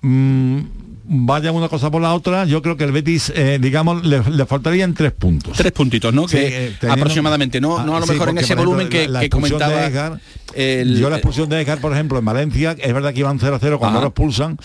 [0.01, 0.61] mm,
[1.07, 4.45] vaya una cosa por la otra, yo creo que el Betis, eh, digamos, le, le
[4.45, 5.55] faltarían tres puntos.
[5.57, 6.27] Tres puntitos, ¿no?
[6.27, 8.65] Sí, que eh, teniendo- aproximadamente, no, no a lo Ah, sí, mejor en ese ejemplo,
[8.65, 9.85] volumen que, la- que comentaba.
[9.85, 10.19] Edgar,
[10.53, 13.77] el- yo la expulsión de Edgar, por ejemplo, en Valencia, es verdad que iban 0-0
[13.77, 14.05] cuando Ajá.
[14.05, 14.57] lo expulsan,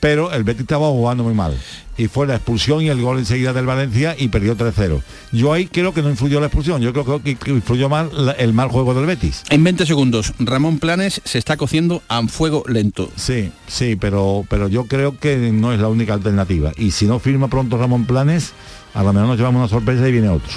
[0.00, 1.56] pero el Betis estaba jugando muy mal.
[1.96, 5.02] Y fue la expulsión y el gol enseguida del Valencia y perdió 3-0.
[5.32, 8.68] Yo ahí creo que no influyó la expulsión, yo creo que, influyó mal el mal
[8.68, 9.42] juego del Betis.
[9.50, 13.10] En 20 segundos, Ramón Planes se está cociendo a fuego lento.
[13.16, 16.72] Sí, sí, pero, pero yo creo que no es la única alternativa.
[16.76, 18.52] Y si no firma pronto Ramón Planes,
[18.94, 20.52] a lo mejor nos llevamos una sorpresa y viene otro.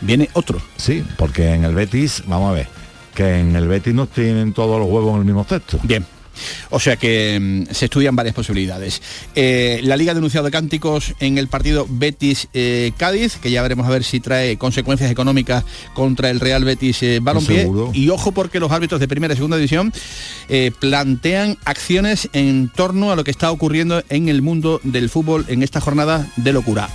[0.00, 0.60] ¿Viene otro?
[0.76, 2.66] Sí, porque en el Betis, vamos a ver,
[3.14, 5.78] que en el Betis no tienen todos los huevos en el mismo cesto.
[5.84, 6.04] Bien.
[6.70, 9.02] O sea que mm, se estudian varias posibilidades.
[9.34, 14.04] Eh, la Liga ha denunciado cánticos en el partido Betis-Cádiz, que ya veremos a ver
[14.04, 15.64] si trae consecuencias económicas
[15.94, 17.68] contra el Real Betis eh, Balompié.
[17.92, 19.92] Y ojo porque los árbitros de primera y segunda división
[20.48, 25.44] eh, plantean acciones en torno a lo que está ocurriendo en el mundo del fútbol
[25.48, 26.88] en esta jornada de locura.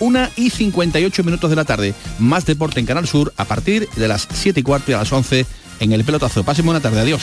[0.00, 1.94] Una y 58 minutos de la tarde.
[2.18, 5.12] Más deporte en Canal Sur a partir de las 7 y cuarto y a las
[5.12, 5.46] 11
[5.80, 6.44] en el pelotazo.
[6.44, 7.00] Pasen buena tarde.
[7.00, 7.22] Adiós.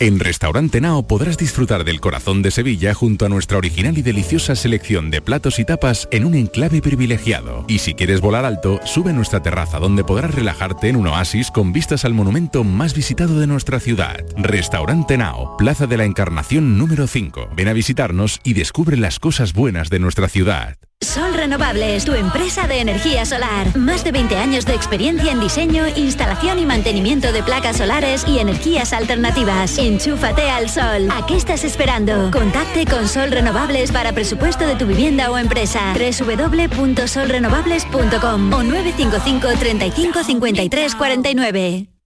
[0.00, 4.54] En Restaurante Nao podrás disfrutar del corazón de Sevilla junto a nuestra original y deliciosa
[4.54, 7.64] selección de platos y tapas en un enclave privilegiado.
[7.66, 11.50] Y si quieres volar alto, sube a nuestra terraza donde podrás relajarte en un oasis
[11.50, 14.24] con vistas al monumento más visitado de nuestra ciudad.
[14.36, 17.48] Restaurante Nao, Plaza de la Encarnación número 5.
[17.56, 20.78] Ven a visitarnos y descubre las cosas buenas de nuestra ciudad.
[21.00, 23.76] Sol Renovables, tu empresa de energía solar.
[23.76, 28.40] Más de 20 años de experiencia en diseño, instalación y mantenimiento de placas solares y
[28.40, 29.78] energías alternativas.
[29.88, 31.08] Enchúfate al sol.
[31.10, 32.30] ¿A qué estás esperando?
[32.30, 35.94] Contacte con Sol Renovables para presupuesto de tu vivienda o empresa.
[35.94, 41.97] www.solrenovables.com o 955 35 53 49.